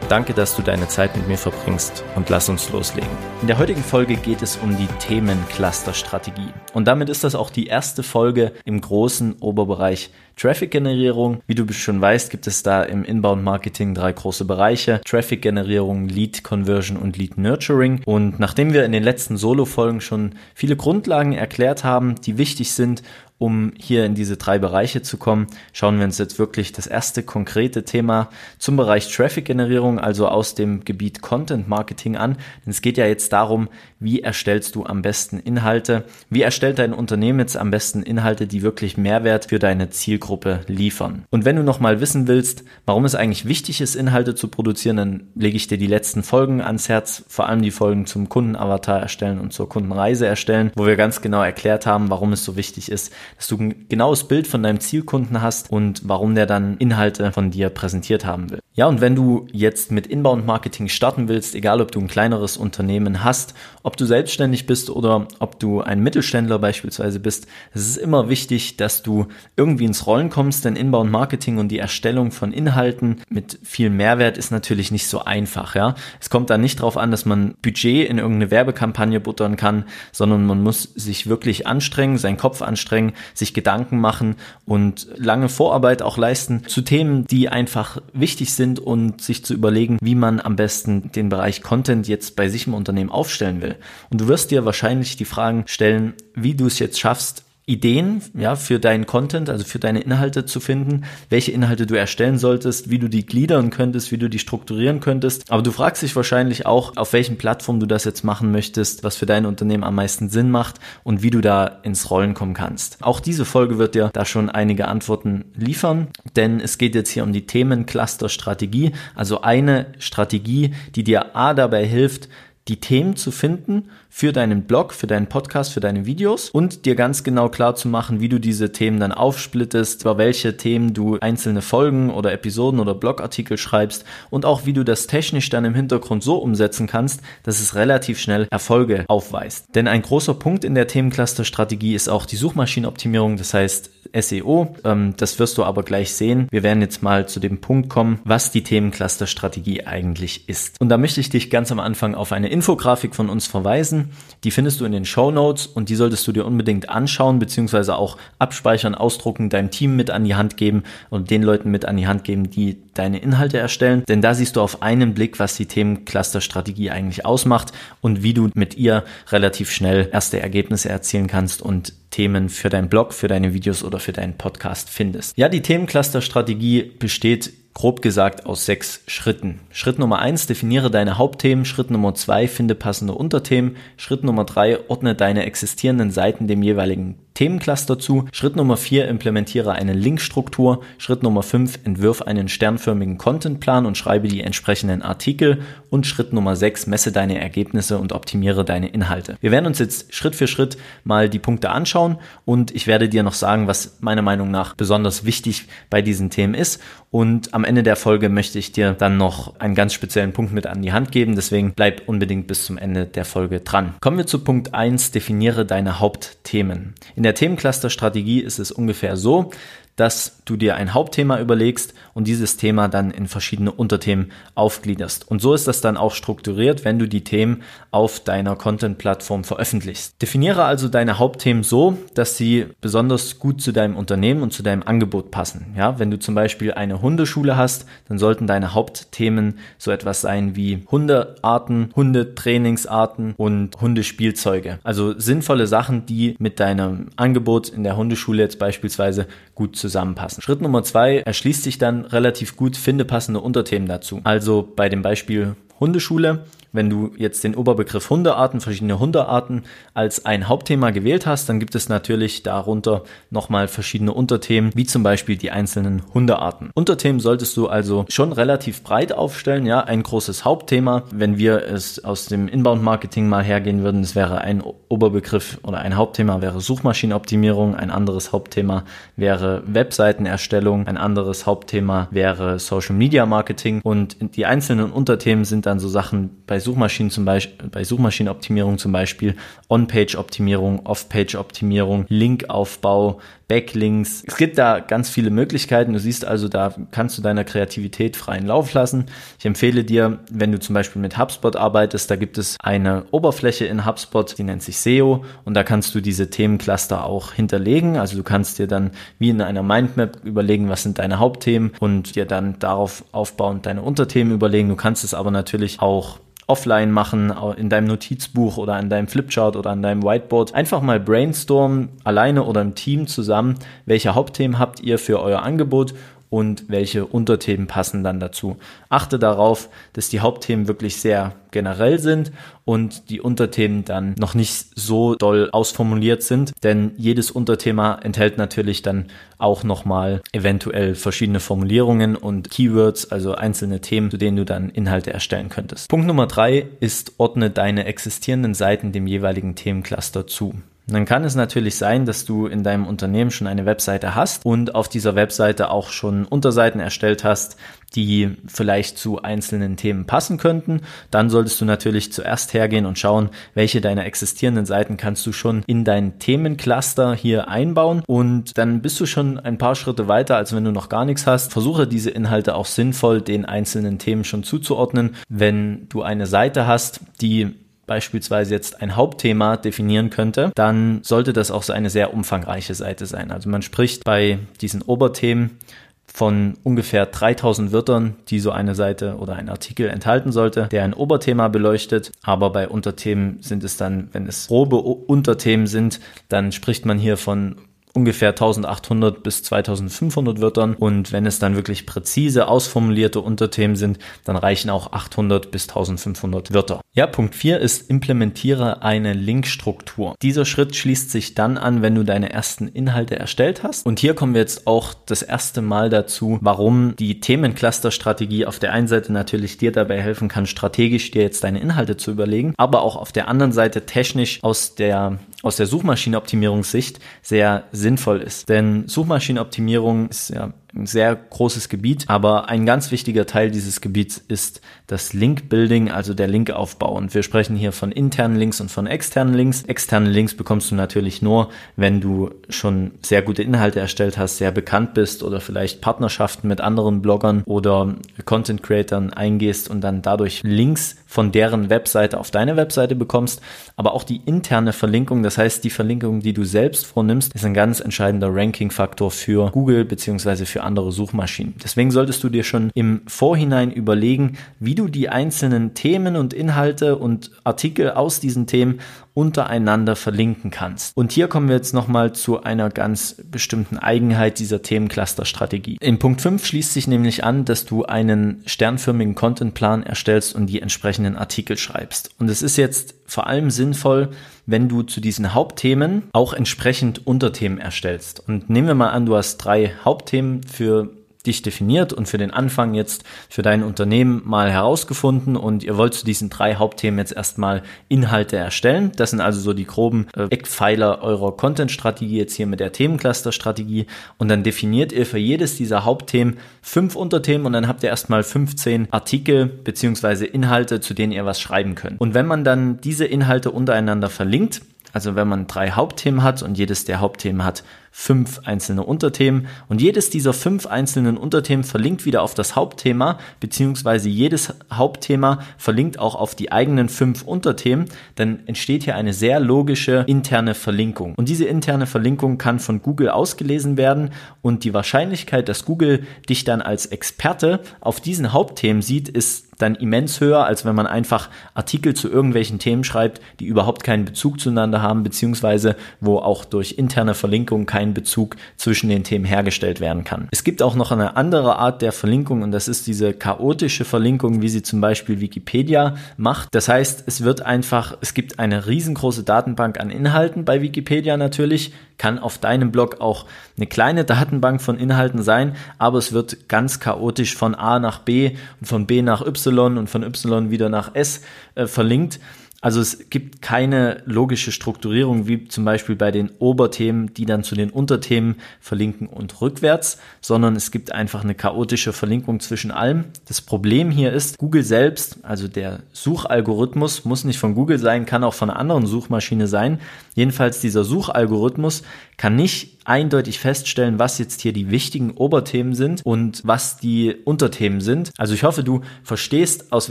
Danke, 0.09 0.33
dass 0.33 0.57
du 0.57 0.63
deine 0.63 0.89
Zeit 0.89 1.15
mit 1.15 1.29
mir 1.29 1.37
verbringst 1.37 2.03
und 2.17 2.31
lass 2.31 2.49
uns 2.49 2.73
loslegen. 2.73 3.11
In 3.43 3.47
der 3.47 3.59
heutigen 3.59 3.83
Folge 3.83 4.17
geht 4.17 4.41
es 4.41 4.57
um 4.57 4.75
die 4.75 4.87
Themencluster-Strategie. 5.01 6.49
Und 6.73 6.89
damit 6.89 7.11
ist 7.11 7.25
das 7.25 7.35
auch 7.35 7.51
die 7.51 7.67
erste 7.67 8.03
Folge 8.03 8.53
im 8.65 8.81
großen 8.81 9.35
Oberbereich 9.41 10.11
Traffic-Generierung. 10.37 11.43
Wie 11.47 11.55
du 11.55 11.71
schon 11.73 12.01
weißt, 12.01 12.31
gibt 12.31 12.47
es 12.47 12.63
da 12.63 12.85
im 12.85 13.05
Inbound-Marketing 13.05 13.95
drei 13.95 14.13
große 14.13 14.47
Bereiche. 14.47 15.03
Traffic-Generierung, 15.05 16.09
Lead-Conversion 16.09 16.97
und 16.97 17.19
Lead-Nurturing. 17.19 18.01
Und 18.07 18.41
nachdem 18.41 18.73
wir 18.73 18.87
in 18.87 18.93
den 18.93 19.03
letzten 19.03 19.37
Solo-Folgen 19.37 20.01
schon 20.01 20.37
viele 20.55 20.77
Grundlagen 20.77 21.33
erklärt 21.33 21.85
haben, 21.85 22.15
die 22.23 22.39
wichtig 22.39 22.73
sind, 22.73 23.03
um 23.39 23.73
hier 23.79 24.05
in 24.05 24.15
diese 24.15 24.37
drei 24.37 24.59
Bereiche 24.59 25.03
zu 25.03 25.17
kommen, 25.17 25.47
schauen 25.73 25.99
wir 25.99 26.05
uns 26.05 26.19
jetzt 26.19 26.39
wirklich 26.39 26.73
das 26.73 26.87
erste 26.87 27.23
konkrete 27.23 27.85
Thema 27.85 28.31
zum 28.59 28.77
Bereich 28.77 29.13
Traffic-Generierung, 29.15 29.99
also 30.01 30.29
aus 30.29 30.55
dem 30.57 30.85
Gebiet 30.85 31.23
Content-Marketing 31.23 32.17
an. 32.17 32.33
Denn 32.65 32.71
es 32.71 32.83
geht 32.83 32.99
ja 32.99 33.07
jetzt 33.07 33.33
darum, 33.33 33.69
wie 34.01 34.21
erstellst 34.21 34.75
du 34.75 34.85
am 34.85 35.03
besten 35.03 35.39
Inhalte, 35.39 36.05
wie 36.31 36.43
erstellt 36.43 36.79
dein 36.79 36.93
Unternehmen 36.93 37.39
jetzt 37.39 37.57
am 37.57 37.71
besten 37.71 38.03
Inhalte, 38.03 38.47
die 38.47 38.63
wirklich 38.63 38.97
Mehrwert 38.97 39.47
für 39.47 39.59
deine 39.59 39.91
Zielgruppe 39.91 40.61
liefern. 40.67 41.25
Und 41.31 41.45
wenn 41.45 41.57
du 41.57 41.63
nochmal 41.63 42.01
wissen 42.01 42.27
willst, 42.27 42.65
warum 42.87 43.05
es 43.05 43.15
eigentlich 43.15 43.47
wichtig 43.47 43.81
ist, 43.81 43.95
Inhalte 43.95 44.35
zu 44.35 44.49
produzieren, 44.49 44.97
dann 44.97 45.23
lege 45.37 45.57
ich 45.57 45.69
dir 45.69 45.79
die 45.79 45.87
letzten 45.87 46.25
Folgen 46.25 46.61
ans 46.61 46.89
Herz, 46.89 47.25
vor 47.29 47.49
allem 47.49 47.63
die 47.63 47.71
Folgen 47.71 48.07
zum 48.07 48.29
Kundenavatar 48.29 49.01
erstellen 49.01 49.39
und 49.39 49.53
zur 49.53 49.69
Kundenreise 49.69 50.27
erstellen, 50.27 50.73
wo 50.75 50.87
wir 50.87 50.97
ganz 50.97 51.21
genau 51.21 51.43
erklärt 51.43 51.87
haben, 51.87 52.11
warum 52.11 52.33
es 52.33 52.45
so 52.45 52.57
wichtig 52.57 52.91
ist, 52.91 53.13
dass 53.37 53.49
du 53.49 53.57
ein 53.57 53.89
genaues 53.89 54.27
Bild 54.29 54.47
von 54.47 54.63
deinem 54.63 54.81
Zielkunden 54.81 55.43
hast 55.43 55.71
und 55.71 56.03
warum 56.09 56.35
der 56.35 56.47
dann 56.47 56.77
Inhalte 56.79 57.33
von 57.33 57.51
dir 57.51 57.71
präsentiert 57.71 58.25
haben 58.25 58.51
will. 58.51 58.61
Ja, 58.79 58.87
und 58.87 59.01
wenn 59.01 59.17
du 59.17 59.49
jetzt 59.51 59.91
mit 59.91 60.07
Inbound 60.07 60.47
Marketing 60.47 60.87
starten 60.87 61.27
willst, 61.27 61.57
egal 61.57 61.81
ob 61.81 61.91
du 61.91 61.99
ein 61.99 62.07
kleineres 62.07 62.57
Unternehmen 62.57 63.25
hast, 63.25 63.55
ob 63.83 63.97
du 63.97 64.05
selbstständig 64.05 64.67
bist 64.67 64.89
oder 64.89 65.27
ob 65.41 65.59
du 65.59 65.81
ein 65.81 66.01
Mittelständler 66.01 66.61
beispielsweise 66.61 67.19
bist, 67.19 67.49
es 67.75 67.89
ist 67.89 67.97
immer 67.97 68.29
wichtig, 68.29 68.77
dass 68.77 69.03
du 69.03 69.27
irgendwie 69.57 69.85
ins 69.85 70.07
Rollen 70.07 70.31
kommst, 70.31 70.65
denn 70.65 70.77
Inbound 70.77 71.11
Marketing 71.11 71.59
und 71.59 71.71
die 71.73 71.81
Erstellung 71.81 72.31
von 72.31 72.53
Inhalten 72.53 73.21
mit 73.29 73.59
viel 73.65 73.91
Mehrwert 73.91 74.39
ist 74.39 74.53
natürlich 74.53 74.93
nicht 74.93 75.09
so 75.09 75.25
einfach, 75.25 75.75
ja. 75.75 75.97
Es 76.21 76.31
kommt 76.31 76.49
da 76.49 76.57
nicht 76.57 76.81
drauf 76.81 76.97
an, 76.97 77.11
dass 77.11 77.25
man 77.25 77.55
Budget 77.61 78.09
in 78.09 78.19
irgendeine 78.19 78.53
Werbekampagne 78.53 79.19
buttern 79.19 79.57
kann, 79.57 79.87
sondern 80.13 80.47
man 80.47 80.63
muss 80.63 80.85
sich 80.85 81.27
wirklich 81.27 81.67
anstrengen, 81.67 82.17
seinen 82.17 82.37
Kopf 82.37 82.63
anstrengen, 82.63 83.15
sich 83.35 83.55
Gedanken 83.55 83.99
machen 83.99 84.37
und 84.67 85.09
lange 85.17 85.49
Vorarbeit 85.49 86.01
auch 86.01 86.17
leisten 86.17 86.63
zu 86.69 86.83
Themen, 86.83 87.27
die 87.27 87.49
einfach 87.49 88.01
wichtig 88.13 88.55
sind 88.55 88.68
und 88.77 89.23
sich 89.23 89.45
zu 89.45 89.55
überlegen, 89.55 89.99
wie 90.03 90.15
man 90.15 90.41
am 90.41 90.57
besten 90.57 91.13
den 91.13 91.29
Bereich 91.29 91.63
Content 91.63 92.09
jetzt 92.09 92.37
bei 92.37 92.49
sich 92.49 92.67
im 92.67 92.75
Unternehmen 92.75 93.11
aufstellen 93.11 93.63
will. 93.63 93.77
Und 94.11 94.21
du 94.21 94.29
wirst 94.29 94.51
dir 94.51 94.65
wahrscheinlich 94.65 95.17
die 95.17 95.25
Fragen 95.25 95.65
stellen, 95.67 96.15
wie 96.35 96.55
du 96.55 96.67
es 96.67 96.79
jetzt 96.79 97.01
schaffst, 97.01 97.45
Ideen, 97.69 98.23
ja, 98.33 98.57
für 98.57 98.81
deinen 98.81 99.05
Content, 99.05 99.51
also 99.51 99.65
für 99.65 99.79
deine 99.79 100.01
Inhalte 100.01 100.47
zu 100.47 100.59
finden, 100.59 101.05
welche 101.29 101.53
Inhalte 101.53 101.87
du 101.87 101.95
erstellen 101.95 102.39
solltest, 102.39 102.89
wie 102.89 102.99
du 102.99 103.09
die 103.09 103.27
gliedern 103.27 103.69
könntest, 103.69 104.11
wie 104.11 104.17
du 104.17 104.31
die 104.31 104.39
strukturieren 104.39 105.01
könntest. 105.01 105.53
Aber 105.53 105.63
du 105.63 105.71
fragst 105.71 106.03
dich 106.03 106.17
wahrscheinlich 106.17 106.65
auch, 106.65 106.97
auf 106.97 107.13
welchen 107.13 107.37
Plattformen 107.37 107.79
du 107.79 107.87
das 107.87 108.05
jetzt 108.05 108.25
machen 108.25 108.53
möchtest, 108.53 109.05
was 109.05 109.17
für 109.17 109.27
dein 109.27 109.45
Unternehmen 109.45 109.85
am 109.85 109.97
meisten 109.97 110.31
Sinn 110.31 110.51
macht 110.51 110.77
und 111.05 111.23
wie 111.23 111.31
du 111.31 111.43
da 111.43 111.67
ins 111.83 112.11
Rollen 112.11 112.33
kommen 112.33 112.55
kannst. 112.55 113.03
Auch 113.03 113.21
diese 113.21 113.45
Folge 113.45 113.77
wird 113.77 113.95
dir 113.95 114.09
da 114.15 114.25
schon 114.25 114.49
einige 114.49 114.89
Antworten 114.89 115.45
liefern, 115.55 116.09
denn 116.37 116.61
es 116.61 116.79
geht 116.79 116.95
jetzt 116.95 117.11
hier 117.11 117.23
um 117.23 117.35
die 117.35 117.47
Themencluster-Strategie, 117.47 118.93
also 119.15 119.43
eine 119.43 119.93
Strategie, 119.99 120.73
die 120.95 121.05
dir 121.05 121.37
A 121.37 121.53
dabei 121.53 121.85
hilft, 121.85 122.31
die 122.69 122.81
Themen 122.81 123.17
zu 123.17 123.31
finden 123.31 123.89
für 124.09 124.33
deinen 124.33 124.63
Blog, 124.63 124.93
für 124.93 125.07
deinen 125.07 125.27
Podcast, 125.27 125.73
für 125.73 125.81
deine 125.81 126.07
Videos 126.07 126.51
und 126.51 126.85
dir 126.87 126.95
ganz 126.95 127.25
genau 127.25 127.49
klar 127.49 127.75
zu 127.75 127.89
machen, 127.89 128.21
wie 128.21 128.29
du 128.29 128.39
diese 128.39 128.73
Themen 128.73 129.01
dann 129.01 129.13
aufsplittest, 129.13 130.03
über 130.03 130.19
welche 130.19 130.57
Themen 130.57 130.95
du 130.95 131.19
einzelne 131.21 131.63
Folgen 131.63 132.11
oder 132.11 132.33
Episoden 132.33 132.81
oder 132.81 132.95
Blogartikel 132.95 133.59
schreibst 133.59 134.05
und 134.31 134.45
auch 134.45 134.67
wie 134.67 134.73
du 134.73 134.85
das 134.85 135.07
technisch 135.07 135.51
dann 135.51 135.65
im 135.65 135.75
Hintergrund 135.75 136.23
so 136.23 136.37
umsetzen 136.37 136.87
kannst, 136.87 137.21
dass 137.43 137.61
es 137.61 137.75
relativ 137.75 138.19
schnell 138.19 138.49
Erfolge 138.51 139.05
aufweist. 139.09 139.67
Denn 139.75 139.87
ein 139.87 140.03
großer 140.03 140.35
Punkt 140.35 140.65
in 140.65 140.75
der 140.75 140.87
Themencluster-Strategie 140.87 141.95
ist 141.95 142.09
auch 142.09 142.27
die 142.27 142.37
Suchmaschinenoptimierung, 142.37 143.37
das 143.37 143.55
heißt 143.55 143.91
SEO. 144.19 144.75
Ähm, 144.85 145.15
das 145.17 145.39
wirst 145.39 145.59
du 145.59 145.65
aber 145.65 145.83
gleich 145.83 146.15
sehen. 146.15 146.49
Wir 146.51 146.63
werden 146.63 146.81
jetzt 146.81 147.03
mal 147.03 147.29
zu 147.29 147.41
dem 147.41 147.61
Punkt 147.61 147.89
kommen, 147.89 148.21
was 148.25 148.51
die 148.51 148.63
Themencluster-Strategie 148.63 149.85
eigentlich 149.85 150.49
ist. 150.49 150.81
Und 150.81 150.89
da 150.89 150.99
möchte 150.99 151.21
ich 151.21 151.31
dich 151.31 151.51
ganz 151.51 151.71
am 151.73 151.81
Anfang 151.81 152.15
auf 152.15 152.33
eine 152.33 152.49
Infografik 152.49 153.15
von 153.15 153.29
uns 153.29 153.47
verweisen. 153.47 153.98
Die 154.45 154.51
findest 154.51 154.81
du 154.81 154.85
in 154.85 154.93
den 154.93 155.05
Show 155.05 155.31
Notes 155.31 155.67
und 155.67 155.89
die 155.89 155.95
solltest 155.95 156.27
du 156.27 156.33
dir 156.33 156.45
unbedingt 156.47 156.89
anschauen, 156.89 157.39
beziehungsweise 157.39 157.97
auch 157.97 158.17
abspeichern, 158.39 158.95
ausdrucken, 158.95 159.51
deinem 159.51 159.71
Team 159.71 159.97
mit 159.97 160.11
an 160.11 160.25
die 160.25 160.35
Hand 160.35 160.57
geben 160.57 160.85
und 161.11 161.31
den 161.31 161.43
Leuten 161.43 161.71
mit 161.71 161.85
an 161.85 161.97
die 161.97 162.07
Hand 162.07 162.25
geben, 162.25 162.51
die 162.51 162.79
deine 162.95 163.19
Inhalte 163.19 163.59
erstellen. 163.59 164.05
Denn 164.09 164.23
da 164.23 164.35
siehst 164.35 164.57
du 164.57 164.61
auf 164.61 164.83
einen 164.83 165.15
Blick, 165.15 165.39
was 165.39 165.57
die 165.57 165.67
Themencluster-Strategie 165.67 166.91
eigentlich 166.91 167.25
ausmacht 167.25 167.73
und 168.01 168.23
wie 168.23 168.35
du 168.35 168.51
mit 168.55 168.77
ihr 168.77 169.05
relativ 169.31 169.71
schnell 169.71 170.09
erste 170.13 170.41
Ergebnisse 170.41 170.89
erzielen 170.89 171.27
kannst 171.27 171.63
und 171.63 171.93
Themen 172.11 172.49
für 172.49 172.71
deinen 172.71 172.89
Blog, 172.89 173.13
für 173.13 173.29
deine 173.29 173.53
Videos 173.55 173.85
oder 173.85 174.01
für 174.01 174.13
deinen 174.13 174.39
Podcast 174.39 174.89
findest. 174.89 175.37
Ja, 175.37 175.49
die 175.49 175.63
Themencluster-Strategie 175.63 176.83
besteht 176.99 177.53
grob 177.75 178.03
gesagt 178.03 178.47
aus 178.47 178.67
sechs 178.67 179.03
Schritten. 179.07 179.61
Schritt 179.71 179.99
Nummer 179.99 180.19
eins, 180.19 180.47
definiere 180.47 180.91
deine 180.91 181.19
Hauptthemen. 181.19 181.65
Schritt 181.65 181.91
Nummer 181.91 182.15
zwei, 182.15 182.49
finde 182.49 182.75
passende 182.75 183.15
Unterthemen. 183.15 183.77
Schritt 183.97 184.25
Nummer 184.25 184.45
drei, 184.45 184.79
ordne 184.89 185.15
deine 185.15 185.47
existierenden 185.47 186.11
Seiten 186.11 186.49
dem 186.49 186.63
jeweiligen 186.63 187.19
Themencluster 187.39 188.01
zu. 188.01 188.25
Schritt 188.33 188.57
Nummer 188.57 188.77
4, 188.77 189.07
implementiere 189.07 189.71
eine 189.71 189.93
Linkstruktur. 189.93 190.83
Schritt 190.99 191.23
Nummer 191.23 191.45
5, 191.45 191.79
entwirf 191.85 192.23
einen 192.23 192.49
sternförmigen 192.49 193.17
Contentplan 193.17 193.87
und 193.87 193.97
schreibe 193.97 194.27
die 194.27 194.41
entsprechenden 194.41 195.03
Artikel. 195.03 195.61
Und 195.89 196.05
Schritt 196.05 196.33
Nummer 196.33 196.57
6, 196.57 196.89
messe 196.89 197.13
deine 197.13 197.41
Ergebnisse 197.41 197.99
und 197.99 198.13
optimiere 198.13 198.65
deine 198.65 198.89
Inhalte. 198.89 199.37
Wir 199.41 199.53
werden 199.53 199.67
uns 199.67 199.79
jetzt 199.79 200.13
Schritt 200.13 200.35
für 200.35 200.49
Schritt 200.49 200.79
mal 201.05 201.29
die 201.29 201.39
Punkte 201.39 201.71
anschauen 201.71 202.19
und 202.45 202.75
ich 202.75 202.89
werde 202.89 203.09
dir 203.09 203.23
noch 203.23 203.35
sagen, 203.35 203.69
was 203.69 203.99
meiner 204.01 204.23
Meinung 204.23 204.51
nach 204.51 204.75
besonders 204.75 205.25
wichtig 205.25 205.69
bei 205.91 206.03
diesen 206.03 206.31
Themen 206.31 206.55
ist. 206.55 206.83
Und 207.11 207.55
am 207.55 207.65
Ende 207.65 207.83
der 207.83 207.97
Folge 207.97 208.29
möchte 208.29 208.59
ich 208.59 208.73
dir 208.73 208.93
dann 208.93 209.17
noch 209.17 209.59
einen 209.61 209.75
ganz 209.77 209.95
speziellen 209.95 210.33
Punkt 210.33 210.53
mit 210.53 210.67
an 210.67 210.83
die 210.83 210.93
Hand 210.93 211.13
geben. 211.13 211.37
Deswegen 211.37 211.73
bleib 211.73 212.03
unbedingt 212.07 212.49
bis 212.49 212.67
zum 212.67 212.77
Ende 212.77 213.07
der 213.07 213.25
Folge 213.25 213.61
dran. 213.61 213.95
Kommen 214.01 214.19
wir 214.19 214.27
zu 214.27 214.41
Punkt 214.41 214.75
1, 214.75 215.13
definiere 215.13 215.65
deine 215.65 216.01
Hauptthemen. 216.01 216.95
In 217.15 217.23
der 217.23 217.28
Themencluster-Strategie 217.35 218.41
ist 218.41 218.59
es 218.59 218.71
ungefähr 218.71 219.17
so, 219.17 219.51
dass 219.97 220.41
du 220.45 220.57
dir 220.57 220.77
ein 220.77 220.95
Hauptthema 220.95 221.41
überlegst 221.41 221.93
und 222.19 222.27
dieses 222.27 222.57
Thema 222.57 222.89
dann 222.89 223.13
in 223.13 223.29
verschiedene 223.29 223.71
Unterthemen 223.71 224.33
aufgliederst. 224.57 225.31
Und 225.31 225.41
so 225.41 225.55
ist 225.55 225.69
das 225.69 225.81
dann 225.81 225.97
auch 225.97 226.13
strukturiert, 226.13 226.85
wenn 226.85 226.99
du 226.99 227.07
die 227.07 227.23
Themen 227.23 227.63
auf 227.93 228.19
deiner 228.19 228.57
Content-Plattform 228.57 229.45
veröffentlichst. 229.45 230.21
Definiere 230.21 230.65
also 230.65 230.89
deine 230.89 231.21
Hauptthemen 231.21 231.63
so, 231.63 231.97
dass 232.15 232.37
sie 232.37 232.67
besonders 232.81 233.39
gut 233.39 233.63
zu 233.63 233.71
deinem 233.71 233.97
Unternehmen 233.97 234.43
und 234.43 234.53
zu 234.53 234.65
deinem 234.65 234.83
Angebot 234.83 235.31
passen. 235.31 235.75
Ja, 235.77 236.01
wenn 236.01 236.11
du 236.11 236.19
zum 236.19 236.35
Beispiel 236.35 236.73
eine 236.73 237.01
Hundeschule 237.03 237.57
hast, 237.57 237.87
dann 238.09 238.19
sollten 238.19 238.49
deine 238.49 238.75
Hauptthemen 238.75 239.61
so 239.79 239.93
etwas 239.93 240.21
sein 240.21 240.57
wie 240.57 240.83
Hundearten, 240.91 241.91
Hundetrainingsarten 241.95 243.35
und 243.37 243.81
Hundespielzeuge. 243.81 244.81
Also 244.83 245.17
sinnvolle 245.17 245.69
Sachen, 245.69 246.05
die 246.05 246.35
mit 246.41 246.59
deinem 246.59 247.11
Angebot 247.15 247.69
in 247.69 247.85
der 247.85 247.97
Hundeschule 247.97 248.43
jetzt 248.43 248.59
beispielsweise 248.59 249.29
gut 249.55 249.77
zusammenpassen. 249.77 250.43
Schritt 250.43 250.61
Nummer 250.61 250.83
zwei 250.83 251.19
erschließt 251.19 251.63
sich 251.63 251.79
dann 251.79 252.08
relativ 252.13 252.57
gut, 252.57 252.77
finde 252.77 253.05
passende 253.05 253.41
Unterthemen 253.41 253.89
dazu. 253.89 254.21
Also 254.25 254.67
bei 254.75 254.89
dem 254.89 255.03
Beispiel 255.03 255.57
Hundeschule 255.81 256.45
wenn 256.79 256.89
du 256.89 257.11
jetzt 257.17 257.43
den 257.43 257.57
Oberbegriff 257.57 258.09
Hundearten, 258.09 258.61
verschiedene 258.61 259.01
Hundearten 259.01 259.65
als 259.95 260.25
ein 260.25 260.47
Hauptthema 260.47 260.91
gewählt 260.91 261.27
hast, 261.27 261.49
dann 261.49 261.59
gibt 261.59 261.75
es 261.75 261.89
natürlich 261.89 262.45
darunter 262.45 263.03
nochmal 263.31 263.67
verschiedene 263.67 264.13
Unterthemen, 264.13 264.71
wie 264.77 264.87
zum 264.87 265.03
Beispiel 265.03 265.37
die 265.37 265.51
einzelnen 265.51 266.03
Hundearten. 266.15 266.71
Unterthemen 266.75 267.19
solltest 267.19 267.57
du 267.57 267.67
also 267.67 268.05
schon 268.09 268.33
relativ 268.33 268.85
breit 268.85 269.13
aufstellen, 269.13 269.67
ja, 269.67 269.81
ein 269.81 270.05
großes 270.05 270.45
Hauptthema. 270.45 271.03
Wenn 271.13 271.37
wir 271.37 271.65
es 271.65 272.05
aus 272.05 272.27
dem 272.27 272.47
Inbound-Marketing 272.47 273.29
mal 273.29 273.43
hergehen 273.43 273.83
würden, 273.83 274.03
es 274.03 274.15
wäre 274.15 274.43
ein 274.43 274.63
Oberbegriff 274.89 275.59
oder 275.65 275.79
ein 275.79 275.97
Hauptthema 275.97 276.43
wäre 276.43 276.61
Suchmaschinenoptimierung, 276.61 277.75
ein 277.75 277.91
anderes 277.91 278.31
Hauptthema 278.31 278.85
wäre 279.17 279.65
Webseitenerstellung, 279.67 280.87
ein 280.87 280.97
anderes 280.97 281.45
Hauptthema 281.45 282.07
wäre 282.13 282.61
Social 282.61 282.95
Media 282.95 283.27
Marketing 283.27 283.81
und 283.83 284.37
die 284.37 284.47
einzelnen 284.47 284.93
Unterthemen 284.93 285.45
sind 285.45 285.67
dann 285.67 285.81
so 285.81 285.89
Sachen 285.89 286.45
bei 286.47 286.61
Suchmaschinen 286.69 287.11
zum 287.11 287.25
Beispiel, 287.25 287.69
bei 287.71 287.83
Suchmaschinenoptimierung 287.83 288.77
zum 288.77 288.93
Beispiel 288.93 289.37
On-Page-Optimierung, 289.71 290.85
Off-Page-Optimierung, 290.85 292.05
Linkaufbau, 292.09 293.21
Backlinks. 293.49 294.23
Es 294.27 294.37
gibt 294.37 294.59
da 294.59 294.81
ganz 294.81 295.09
viele 295.09 295.31
Möglichkeiten. 295.31 295.95
Du 295.95 295.99
siehst 295.99 296.27
also, 296.27 296.49
da 296.49 296.75
kannst 296.91 297.17
du 297.17 297.23
deiner 297.23 297.45
Kreativität 297.45 298.15
freien 298.17 298.47
Lauf 298.47 298.75
lassen. 298.75 299.07
Ich 299.39 299.47
empfehle 299.47 299.85
dir, 299.85 300.19
wenn 300.31 300.53
du 300.53 300.61
zum 300.61 300.75
Beispiel 300.75 301.01
mit 301.01 301.17
HubSpot 301.17 301.57
arbeitest, 301.57 302.11
da 302.11 302.17
gibt 302.17 302.37
es 302.37 302.59
eine 302.63 303.07
Oberfläche 303.11 303.65
in 303.65 303.87
HubSpot, 303.87 304.37
die 304.37 304.43
nennt 304.43 304.63
sich 304.63 304.79
SEO 304.79 305.25
und 305.47 305.55
da 305.55 305.65
kannst 305.65 305.95
du 305.95 306.03
diese 306.03 306.29
Themencluster 306.29 307.05
auch 307.05 307.33
hinterlegen. 307.33 307.97
Also 307.97 308.19
du 308.19 308.23
kannst 308.23 308.59
dir 308.59 308.67
dann 308.67 308.91
wie 309.19 309.31
in 309.31 309.41
einer 309.41 309.63
Mindmap 309.63 310.23
überlegen, 310.25 310.69
was 310.69 310.83
sind 310.83 310.99
deine 310.99 311.19
Hauptthemen 311.19 311.73
und 311.81 312.17
dir 312.17 312.27
dann 312.27 312.59
darauf 312.59 313.03
aufbauend 313.13 313.65
deine 313.65 313.81
Unterthemen 313.81 314.35
überlegen. 314.35 314.69
Du 314.69 314.77
kannst 314.77 315.05
es 315.05 315.15
aber 315.15 315.31
natürlich 315.31 315.81
auch 315.81 316.19
offline 316.49 316.91
machen, 316.91 317.33
in 317.57 317.69
deinem 317.69 317.87
Notizbuch 317.87 318.57
oder 318.57 318.79
in 318.81 318.89
deinem 318.91 319.07
Flipchart 319.07 319.55
oder 319.55 319.71
an 319.71 319.83
deinem 319.83 320.03
Whiteboard. 320.03 320.55
Einfach 320.55 320.81
mal 320.81 320.99
brainstormen, 320.99 321.91
alleine 322.05 322.43
oder 322.43 322.63
im 322.63 322.75
Team 322.75 323.07
zusammen, 323.07 323.55
welche 323.87 324.15
Hauptthemen 324.15 324.59
habt 324.59 324.81
ihr 324.81 324.99
für 324.99 325.21
euer 325.21 325.43
Angebot 325.43 325.95
und 326.31 326.69
welche 326.69 327.07
Unterthemen 327.07 327.67
passen 327.67 328.05
dann 328.05 328.21
dazu. 328.21 328.57
Achte 328.89 329.19
darauf, 329.19 329.69
dass 329.93 330.09
die 330.09 330.21
Hauptthemen 330.21 330.69
wirklich 330.69 330.97
sehr 330.97 331.35
generell 331.51 331.99
sind 331.99 332.33
und 332.65 333.09
die 333.11 333.21
Unterthemen 333.21 333.85
dann 333.85 334.15
noch 334.19 334.35
nicht 334.35 334.67
so 334.75 335.15
doll 335.15 335.49
ausformuliert 335.53 336.23
sind, 336.23 336.53
denn 336.63 336.93
jedes 336.97 337.31
Unterthema 337.31 337.99
enthält 338.03 338.37
natürlich 338.37 338.83
dann 338.83 339.07
auch 339.39 339.65
nochmal 339.65 340.21
eventuell 340.33 340.95
verschiedene 340.95 341.41
Formulierungen 341.41 342.17
und 342.17 342.51
Keywords, 342.51 343.11
also 343.11 343.35
einzelne 343.35 343.81
Themen, 343.81 344.11
zu 344.11 344.19
denen 344.19 344.37
du 344.37 344.45
dann 344.45 344.69
Inhalte 344.69 345.13
erstellen 345.13 345.49
könntest. 345.49 345.89
Punkt 345.89 346.07
Nummer 346.07 346.27
drei 346.27 346.67
ist, 346.81 347.13
ordne 347.19 347.51
deine 347.51 347.87
existierenden 347.87 348.55
Seiten 348.55 348.93
dem 348.93 349.07
jeweiligen 349.07 349.55
Themencluster 349.55 350.27
zu. 350.27 350.55
Dann 350.91 351.05
kann 351.05 351.25
es 351.25 351.35
natürlich 351.35 351.77
sein, 351.77 352.07
dass 352.07 352.25
du 352.25 352.47
in 352.47 352.63
deinem 352.63 352.87
Unternehmen 352.87 353.31
schon 353.31 353.47
eine 353.47 353.67
Webseite 353.67 354.15
hast 354.15 354.47
und 354.47 354.75
auf 354.75 354.89
dieser 354.89 355.15
Webseite 355.15 355.71
auch 355.71 355.91
schon 355.91 356.25
Unterseiten 356.25 356.81
erstellt 356.81 357.25
hast, 357.25 357.57
die 357.95 358.37
vielleicht 358.47 358.99
zu 358.99 359.23
einzelnen 359.23 359.77
Themen 359.77 360.07
passen 360.07 360.39
könnten. 360.39 360.83
Dann 361.11 361.29
solltest 361.29 361.61
du 361.61 361.67
natürlich 361.67 362.13
zuerst 362.13 362.55
hergehen 362.55 362.87
und 362.87 362.99
schauen, 362.99 363.31
welche 363.55 363.81
deiner 363.81 364.07
existierenden 364.07 364.65
Seiten 364.65 364.97
kannst 364.97 365.27
du 365.27 365.33
schon 365.33 365.63
in 365.67 365.85
dein 365.85 366.19
Themencluster 366.19 367.15
hier 367.15 367.49
einbauen 367.49 368.03
und 368.07 368.57
dann 368.57 368.81
bist 368.81 368.99
du 369.01 369.07
schon 369.07 369.39
ein 369.39 369.59
paar 369.59 369.75
Schritte 369.75 370.09
weiter, 370.09 370.37
als 370.37 370.55
wenn 370.55 370.65
du 370.65 370.73
noch 370.73 370.89
gar 370.89 371.05
nichts 371.05 371.27
hast. 371.27 371.53
Versuche 371.53 371.87
diese 371.87 372.11
Inhalte 372.11 372.55
auch 372.55 372.67
sinnvoll 372.67 373.21
den 373.21 373.45
einzelnen 373.45 373.99
Themen 373.99 374.25
schon 374.25 374.43
zuzuordnen. 374.43 375.17
Wenn 375.29 375.89
du 375.89 376.03
eine 376.03 376.27
Seite 376.27 376.67
hast, 376.67 377.01
die 377.21 377.57
beispielsweise 377.89 378.55
jetzt 378.55 378.81
ein 378.81 378.95
Hauptthema 378.95 379.57
definieren 379.57 380.11
könnte, 380.11 380.53
dann 380.55 381.01
sollte 381.03 381.33
das 381.33 381.51
auch 381.51 381.65
so 381.65 381.73
eine 381.73 381.91
sehr 381.91 382.15
umfangreiche 382.15 382.75
Seite 382.75 383.07
sein. 383.07 383.33
Also 383.33 383.49
man 383.49 383.63
spricht 383.63 384.05
bei 384.05 384.39
diesen 384.61 384.83
Oberthemen 384.83 385.59
von 386.07 386.55
ungefähr 386.65 387.07
3000 387.07 387.73
Wörtern, 387.73 388.17
die 388.29 388.41
so 388.41 388.51
eine 388.51 388.75
Seite 388.75 389.17
oder 389.17 389.35
ein 389.35 389.49
Artikel 389.49 389.89
enthalten 389.89 390.33
sollte, 390.33 390.69
der 390.69 390.85
ein 390.85 390.95
Oberthema 390.95 391.49
beleuchtet. 391.49 392.13
Aber 392.23 392.51
bei 392.51 392.69
Unterthemen 392.69 393.43
sind 393.43 393.63
es 393.65 393.77
dann, 393.77 394.09
wenn 394.13 394.27
es 394.27 394.49
grobe 394.49 394.77
Unterthemen 394.77 395.67
sind, 395.67 396.01
dann 396.29 396.53
spricht 396.53 396.87
man 396.87 396.99
hier 396.99 397.17
von 397.17 397.57
ungefähr 397.95 398.31
1800 398.31 399.23
bis 399.23 399.43
2500 399.43 400.41
Wörtern 400.41 400.75
und 400.75 401.13
wenn 401.13 401.27
es 401.27 401.39
dann 401.39 401.57
wirklich 401.57 401.87
präzise 401.87 402.49
ausformulierte 402.49 403.21
Unterthemen 403.21 403.77
sind, 403.77 403.99
dann 404.25 404.37
reichen 404.37 404.71
auch 404.71 404.93
800 404.93 405.51
bis 405.51 405.69
1500 405.69 406.53
Wörter. 406.53 406.81
Ja, 406.95 407.07
Punkt 407.07 407.35
4 407.35 407.61
ist 407.61 407.89
implementiere 407.91 408.83
eine 408.83 409.13
Linkstruktur. 409.13 410.15
Dieser 410.23 410.45
Schritt 410.45 410.75
schließt 410.75 411.11
sich 411.11 411.35
dann 411.35 411.59
an, 411.59 411.83
wenn 411.83 411.95
du 411.95 412.05
deine 412.05 412.33
ersten 412.33 412.69
Inhalte 412.69 413.19
erstellt 413.19 413.63
hast 413.63 413.87
und 413.87 414.01
hier 414.01 414.15
kommen 414.15 414.35
wir 414.35 414.41
jetzt 414.41 414.67
auch 414.67 414.95
das 414.95 415.23
erste 415.23 415.63
Mal 415.63 415.91
dazu, 415.91 416.39
warum 416.41 416.95
die 416.97 417.21
Themencluster-Strategie 417.21 418.47
auf 418.47 418.59
der 418.59 418.73
einen 418.73 418.89
Seite 418.89 419.13
natürlich 419.13 419.59
dir 419.59 419.73
dabei 419.73 420.01
helfen 420.01 420.29
kann, 420.29 420.47
strategisch 420.47 421.11
dir 421.11 421.23
jetzt 421.23 421.45
deine 421.45 421.61
Inhalte 421.61 421.97
zu 421.97 422.11
überlegen, 422.11 422.55
aber 422.57 422.83
auch 422.83 422.97
auf 422.97 423.13
der 423.13 423.29
anderen 423.29 423.53
Seite 423.53 423.87
technisch 423.87 424.39
aus 424.43 424.75
der 424.75 425.19
aus 425.43 425.57
der 425.57 425.67
Suchmaschinenoptimierungssicht 425.67 426.99
sehr 427.23 427.65
sinnvoll 427.73 428.21
ist. 428.21 428.49
Denn 428.49 428.89
Suchmaschinenoptimierung 428.89 430.09
ist 430.09 430.31
ja 430.31 430.53
ein 430.75 430.87
sehr 430.87 431.17
großes 431.17 431.69
Gebiet, 431.69 432.05
aber 432.09 432.49
ein 432.49 432.67
ganz 432.67 432.91
wichtiger 432.91 433.27
Teil 433.27 433.51
dieses 433.51 433.81
Gebiets 433.81 434.23
ist 434.29 434.61
das 434.87 435.13
Link-Building, 435.13 435.91
also 435.91 436.15
der 436.15 436.29
Linkaufbau. 436.29 436.95
Und 436.95 437.15
wir 437.15 437.23
sprechen 437.23 437.57
hier 437.57 437.73
von 437.73 437.93
internen 437.93 438.37
Links 438.37 438.61
und 438.61 438.71
von 438.71 438.87
externen 438.87 439.35
Links. 439.35 439.63
Externe 439.63 440.11
Links 440.11 440.35
bekommst 440.35 440.71
du 440.71 440.75
natürlich 440.75 441.23
nur, 441.23 441.49
wenn 441.77 442.01
du 442.01 442.31
schon 442.49 442.93
sehr 443.03 443.23
gute 443.23 443.43
Inhalte 443.43 443.81
erstellt 443.81 444.19
hast, 444.19 444.39
sehr 444.39 444.51
bekannt 444.51 444.95
bist 444.95 445.23
oder 445.23 445.41
vielleicht 445.41 445.81
Partnerschaften 445.81 446.49
mit 446.49 446.61
anderen 446.61 447.03
Bloggern 447.03 447.43
oder 447.45 447.95
Content 448.25 448.63
Creatern 448.63 449.13
eingehst 449.13 449.71
und 449.71 449.81
dann 449.81 450.03
dadurch 450.03 450.43
Links 450.43 450.97
von 451.07 451.33
deren 451.33 451.71
Webseite 451.71 452.19
auf 452.19 452.31
deine 452.31 452.57
Webseite 452.57 452.95
bekommst. 452.95 453.41
Aber 453.77 453.95
auch 453.95 454.05
die 454.05 454.21
interne 454.27 454.73
Verlinkung, 454.73 455.23
das 455.23 455.39
heißt 455.39 455.65
die 455.65 455.71
Verlinkung, 455.71 456.21
die 456.21 456.35
du 456.35 456.45
selbst 456.45 456.87
vornimmst, 456.87 457.35
ist 457.35 457.45
ein 457.45 457.55
ganz 457.55 457.81
entscheidender 457.81 458.29
Ranking-Faktor 458.31 459.11
für 459.11 459.51
Google 459.51 459.85
beziehungsweise 459.85 460.45
für 460.47 460.58
andere 460.61 460.93
Suchmaschinen. 460.93 461.55
Deswegen 461.63 461.91
solltest 461.91 462.23
du 462.25 462.29
dir 462.29 462.45
schon 462.45 462.71
im 462.75 463.03
Vorhinein 463.07 463.71
überlegen, 463.71 464.39
wie 464.61 464.75
du 464.75 464.89
die 464.89 465.09
einzelnen 465.09 465.75
Themen 465.75 466.17
und 466.17 466.33
Inhalte 466.33 466.97
und 466.97 467.31
Artikel 467.45 467.91
aus 467.91 468.21
diesen 468.21 468.47
Themen 468.47 468.81
untereinander 469.19 469.97
verlinken 469.97 470.53
kannst. 470.53 470.97
Und 470.97 471.11
hier 471.11 471.27
kommen 471.27 471.49
wir 471.49 471.57
jetzt 471.57 471.75
nochmal 471.75 472.13
zu 472.13 472.45
einer 472.45 472.71
ganz 472.71 473.17
bestimmten 473.29 473.77
Eigenheit 473.77 474.39
dieser 474.39 474.63
Themencluster-Strategie. 474.63 475.77
In 475.81 475.99
Punkt 475.99 476.21
5 476.21 476.47
schließt 476.47 476.73
sich 476.73 476.87
nämlich 476.87 477.25
an, 477.25 477.45
dass 477.45 477.65
du 477.65 477.85
einen 477.85 478.45
sternförmigen 478.47 479.17
Contentplan 479.17 479.83
erstellst 479.83 480.37
und 480.37 480.47
die 480.47 480.63
entsprechenden 480.63 481.17
Artikel 481.17 481.59
schreibst. 481.59 482.11
Und 482.21 482.31
es 482.31 482.43
ist 482.43 482.57
jetzt 482.59 482.95
vor 483.07 483.27
allem 483.27 483.51
sinnvoll, 483.51 484.11
wenn 484.47 484.69
du 484.69 484.85
zu 484.85 485.01
diesen 485.01 485.35
Hauptthemen 485.35 486.05
auch 486.13 486.33
entsprechend 486.33 487.05
Unterthemen 487.05 487.59
erstellst. 487.59 488.23
Und 488.29 488.49
nehmen 488.49 488.69
wir 488.69 488.77
mal 488.77 488.91
an, 488.91 489.05
du 489.05 489.17
hast 489.17 489.39
drei 489.39 489.73
Hauptthemen 489.85 490.45
für 490.45 490.91
dich 491.27 491.43
definiert 491.43 491.93
und 491.93 492.09
für 492.09 492.19
den 492.19 492.31
Anfang 492.31 492.75
jetzt 492.75 493.05
für 493.29 493.43
dein 493.43 493.63
Unternehmen 493.63 494.23
mal 494.25 494.51
herausgefunden 494.51 495.37
und 495.37 495.65
ihr 495.65 495.77
wollt 495.77 495.95
zu 495.95 496.05
diesen 496.05 496.31
drei 496.31 496.55
Hauptthemen 496.57 496.99
jetzt 496.99 497.13
erstmal 497.13 497.63
Inhalte 497.89 498.37
erstellen. 498.37 498.93
Das 498.97 499.11
sind 499.11 499.21
also 499.21 499.41
so 499.41 499.53
die 499.53 499.67
groben 499.67 500.07
äh, 500.17 500.27
Eckpfeiler 500.31 501.03
eurer 501.03 501.37
Content-Strategie 501.37 502.19
jetzt 502.19 502.35
hier 502.35 502.47
mit 502.47 502.61
der 502.61 502.73
Themencluster-Strategie 502.73 503.87
und 504.17 504.29
dann 504.29 504.43
definiert 504.43 504.93
ihr 504.93 505.07
für 505.07 505.19
jedes 505.19 505.57
dieser 505.57 505.85
Hauptthemen 505.85 506.39
fünf 506.63 506.97
Unterthemen 506.97 507.47
und 507.47 507.53
dann 507.53 507.69
habt 507.69 507.83
ihr 507.83 507.89
erstmal 507.91 508.23
15 508.23 508.93
Artikel 508.93 509.47
beziehungsweise 509.47 510.25
Inhalte, 510.27 510.81
zu 510.81 510.95
denen 510.95 511.13
ihr 511.13 511.27
was 511.27 511.41
schreiben 511.41 511.75
könnt. 511.75 512.01
Und 512.01 512.15
wenn 512.15 512.27
man 512.27 512.45
dann 512.45 512.81
diese 512.81 513.05
Inhalte 513.05 513.51
untereinander 513.51 514.09
verlinkt, 514.11 514.63
Also 514.93 515.15
wenn 515.15 515.29
man 515.29 515.47
drei 515.47 515.71
Hauptthemen 515.73 516.23
hat 516.23 516.43
und 516.43 516.57
jedes 516.57 516.85
der 516.85 517.01
Hauptthemen 517.01 517.45
hat 517.45 517.63
fünf 517.91 518.41
einzelne 518.45 518.85
Unterthemen. 518.85 519.47
Und 519.69 519.81
jedes 519.81 520.11
dieser 520.11 520.33
fünf 520.33 520.67
einzelnen 520.67 521.17
Unterthemen 521.17 521.65
verlinkt 521.65 522.05
wieder 522.05 522.23
auf 522.23 522.35
das 522.35 522.57
Hauptthema, 522.57 523.19
beziehungsweise 523.41 524.09
jedes 524.09 524.55
Hauptthema 524.73 525.41
verlinkt 525.57 525.99
auch 525.99 526.15
auf 526.15 526.35
die 526.35 526.53
eigenen 526.53 526.89
fünf 526.89 527.23
Unterthemen, 527.23 527.87
dann 528.15 528.41
entsteht 528.47 528.85
hier 528.85 528.97
eine 528.97 529.13
sehr 529.13 529.41
logische 529.41 530.05
interne 530.07 530.55
Verlinkung. 530.55 531.15
Und 531.17 531.29
diese 531.29 531.45
interne 531.45 531.87
Verlinkung 531.87 532.39
kann 532.39 532.61
von 532.61 532.83
Google 532.83 533.11
ausgelesen 533.11 533.77
werden. 533.77 534.11
Und 534.43 534.65
die 534.65 534.75
Wahrscheinlichkeit, 534.75 535.49
dass 535.49 535.65
Google 535.65 536.07
dich 536.29 536.45
dann 536.45 536.63
als 536.63 536.87
Experte 536.87 537.61
auf 537.81 538.01
diesen 538.01 538.33
Hauptthemen 538.33 538.83
sieht, 538.83 539.09
ist 539.09 539.49
dann 539.59 539.75
immens 539.75 540.21
höher, 540.21 540.45
als 540.45 540.65
wenn 540.65 540.75
man 540.75 540.87
einfach 540.87 541.29
Artikel 541.55 541.95
zu 541.95 542.09
irgendwelchen 542.09 542.59
Themen 542.59 542.85
schreibt, 542.85 543.21
die 543.41 543.47
überhaupt 543.47 543.85
keinen 543.85 544.05
Bezug 544.05 544.41
zueinander 544.41 544.81
haben, 544.81 545.03
beziehungsweise 545.03 545.77
wo 546.01 546.19
auch 546.19 546.45
durch 546.45 546.73
interne 546.79 547.15
Verlinkung 547.15 547.67
kein 547.67 547.78
Bezug 547.87 548.37
zwischen 548.57 548.89
den 548.89 549.05
Themen 549.05 549.25
hergestellt 549.25 549.81
werden 549.81 550.05
kann. 550.05 550.29
Es 550.31 550.45
gibt 550.45 550.63
auch 550.63 550.75
noch 550.75 550.93
eine 550.93 551.17
andere 551.17 551.57
Art 551.57 551.83
der 551.83 551.93
Verlinkung 551.93 552.43
und 552.43 552.53
das 552.53 552.69
ist 552.69 552.87
diese 552.87 553.13
chaotische 553.13 553.85
Verlinkung, 553.85 554.43
wie 554.43 554.49
sie 554.49 554.63
zum 554.63 554.81
Beispiel 554.81 555.21
Wikipedia 555.21 555.97
macht. 556.17 556.49
Das 556.53 556.69
heißt, 556.69 557.05
es 557.07 557.23
wird 557.23 557.43
einfach, 557.43 557.97
es 558.01 558.15
gibt 558.15 558.39
eine 558.39 558.67
riesengroße 558.67 559.25
Datenbank 559.25 559.81
an 559.81 559.91
Inhalten 559.91 560.45
bei 560.45 560.63
Wikipedia 560.63 561.17
natürlich, 561.17 561.73
kann 561.99 562.19
auf 562.19 562.39
deinem 562.39 562.71
Blog 562.71 563.01
auch 563.01 563.27
eine 563.57 563.67
kleine 563.67 564.05
Datenbank 564.05 564.63
von 564.63 564.79
Inhalten 564.79 565.23
sein, 565.23 565.57
aber 565.79 565.99
es 565.99 566.13
wird 566.13 566.49
ganz 566.49 566.81
chaotisch 566.81 567.37
von 567.37 567.55
A 567.55 567.79
nach 567.79 568.01
B 568.01 568.37
und 568.61 568.67
von 568.67 568.87
B 568.87 569.03
nach 569.03 569.25
Y 569.27 569.79
und 569.79 569.91
von 569.91 570.03
Y 570.03 570.51
wieder 570.51 570.69
nach 570.69 570.95
S 570.95 571.23
äh, 571.55 571.67
verlinkt. 571.67 572.21
Also 572.61 572.81
es 572.81 573.09
gibt 573.09 573.41
keine 573.41 574.03
logische 574.05 574.51
Strukturierung 574.51 575.29
wie 575.29 575.47
zum 575.47 575.65
Beispiel 575.65 575.95
bei 575.95 576.11
den 576.11 576.31
Oberthemen, 576.41 577.15
die 577.15 577.25
dann 577.25 577.45
zu 577.45 577.55
den 577.55 577.71
Unterthemen 577.71 578.35
verlinken 578.61 579.07
und 579.07 579.41
rückwärts, 579.41 579.99
sondern 580.21 580.57
es 580.57 580.73
gibt 580.73 580.91
einfach 580.91 581.23
eine 581.23 581.37
chaotische 581.37 581.93
Verlinkung 581.93 582.41
zwischen 582.41 582.73
allem. 582.73 583.05
Das 583.29 583.41
Problem 583.41 583.93
hier 583.93 584.13
ist, 584.13 584.39
Google 584.39 584.65
selbst, 584.65 585.19
also 585.23 585.47
der 585.47 585.85
Suchalgorithmus, 585.93 587.05
muss 587.05 587.23
nicht 587.23 587.39
von 587.39 587.55
Google 587.55 587.79
sein, 587.79 588.07
kann 588.07 588.25
auch 588.25 588.35
von 588.35 588.51
einer 588.51 588.59
anderen 588.59 588.87
Suchmaschine 588.87 589.47
sein. 589.47 589.79
Jedenfalls 590.17 590.61
dieser 590.61 590.83
Suchalgorithmus 590.83 591.85
kann 592.17 592.35
nicht 592.35 592.79
eindeutig 592.89 593.39
feststellen, 593.39 593.99
was 593.99 594.19
jetzt 594.19 594.41
hier 594.41 594.53
die 594.53 594.71
wichtigen 594.71 595.13
Oberthemen 595.13 595.75
sind 595.75 596.01
und 596.05 596.41
was 596.45 596.79
die 596.79 597.15
Unterthemen 597.25 597.81
sind. 597.81 598.11
Also 598.17 598.35
ich 598.35 598.43
hoffe, 598.43 598.65
du 598.65 598.81
verstehst, 599.05 599.73
aus 599.73 599.91